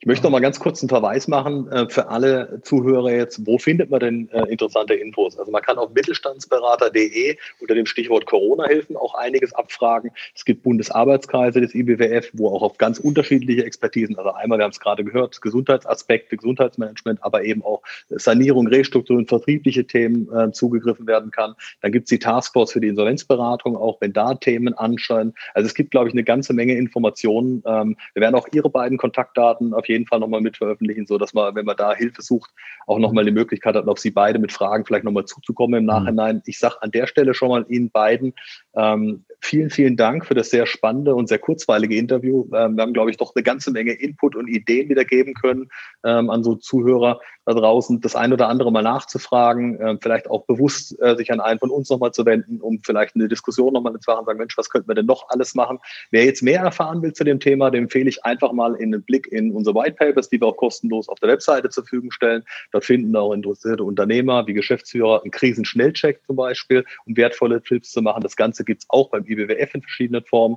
[0.00, 3.44] Ich möchte noch mal ganz kurz einen Verweis machen äh, für alle Zuhörer jetzt.
[3.44, 5.36] Wo findet man denn äh, interessante Infos?
[5.36, 10.12] Also man kann auf mittelstandsberater.de unter dem Stichwort Corona-Hilfen auch einiges abfragen.
[10.36, 14.70] Es gibt Bundesarbeitskreise des IBWF, wo auch auf ganz unterschiedliche Expertisen, also einmal, wir haben
[14.70, 21.32] es gerade gehört, Gesundheitsaspekte, Gesundheitsmanagement, aber eben auch Sanierung, Restrukturierung, vertriebliche Themen äh, zugegriffen werden
[21.32, 21.54] kann.
[21.80, 25.34] Dann gibt es die Taskforce für die Insolvenzberatung, auch wenn da Themen anscheinen.
[25.54, 27.64] Also es gibt, glaube ich, eine ganze Menge Informationen.
[27.66, 31.34] Ähm, wir werden auch Ihre beiden Kontaktdaten auf jeden Fall nochmal mit veröffentlichen, so dass
[31.34, 32.50] man, wenn man da Hilfe sucht,
[32.86, 35.88] auch nochmal die Möglichkeit hat, auf Sie beide mit Fragen vielleicht nochmal zuzukommen im mhm.
[35.88, 36.42] Nachhinein.
[36.46, 38.34] Ich sage an der Stelle schon mal Ihnen beiden
[38.74, 42.44] ähm, vielen, vielen Dank für das sehr spannende und sehr kurzweilige Interview.
[42.54, 45.68] Ähm, wir haben, glaube ich, doch eine ganze Menge Input und Ideen wiedergeben können
[46.04, 50.44] ähm, an so Zuhörer da draußen, das ein oder andere mal nachzufragen, äh, vielleicht auch
[50.44, 53.98] bewusst äh, sich an einen von uns nochmal zu wenden, um vielleicht eine Diskussion nochmal
[54.00, 55.78] zu machen, sagen, Mensch, was könnten wir denn noch alles machen?
[56.10, 59.02] Wer jetzt mehr erfahren will zu dem Thema, dem empfehle ich einfach mal in einen
[59.02, 62.44] Blick in unsere White Papers, die wir auch kostenlos auf der Webseite zur Verfügung stellen.
[62.72, 68.02] Dort finden auch interessierte Unternehmer wie Geschäftsführer einen Krisenschnellcheck zum Beispiel, um wertvolle Tipps zu
[68.02, 68.22] machen.
[68.22, 70.56] Das Ganze gibt es auch beim IBWF in verschiedenen Formen.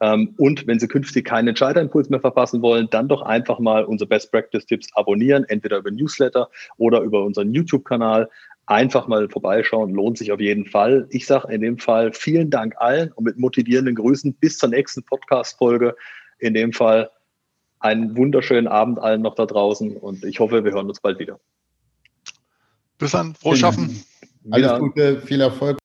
[0.00, 4.08] Ähm, und wenn Sie künftig keinen Entscheiderimpuls mehr verpassen wollen, dann doch einfach mal unsere
[4.08, 8.28] Best Practice Tipps abonnieren, entweder über Newsletter oder über unseren YouTube-Kanal.
[8.66, 11.06] Einfach mal vorbeischauen, lohnt sich auf jeden Fall.
[11.10, 15.02] Ich sage in dem Fall vielen Dank allen und mit motivierenden Grüßen bis zur nächsten
[15.04, 15.96] Podcast-Folge.
[16.38, 17.10] In dem Fall
[17.80, 21.40] einen wunderschönen Abend allen noch da draußen und ich hoffe, wir hören uns bald wieder.
[22.98, 24.02] Bis dann, frohes Schaffen.
[24.50, 25.76] Alles Gute, viel Erfolg.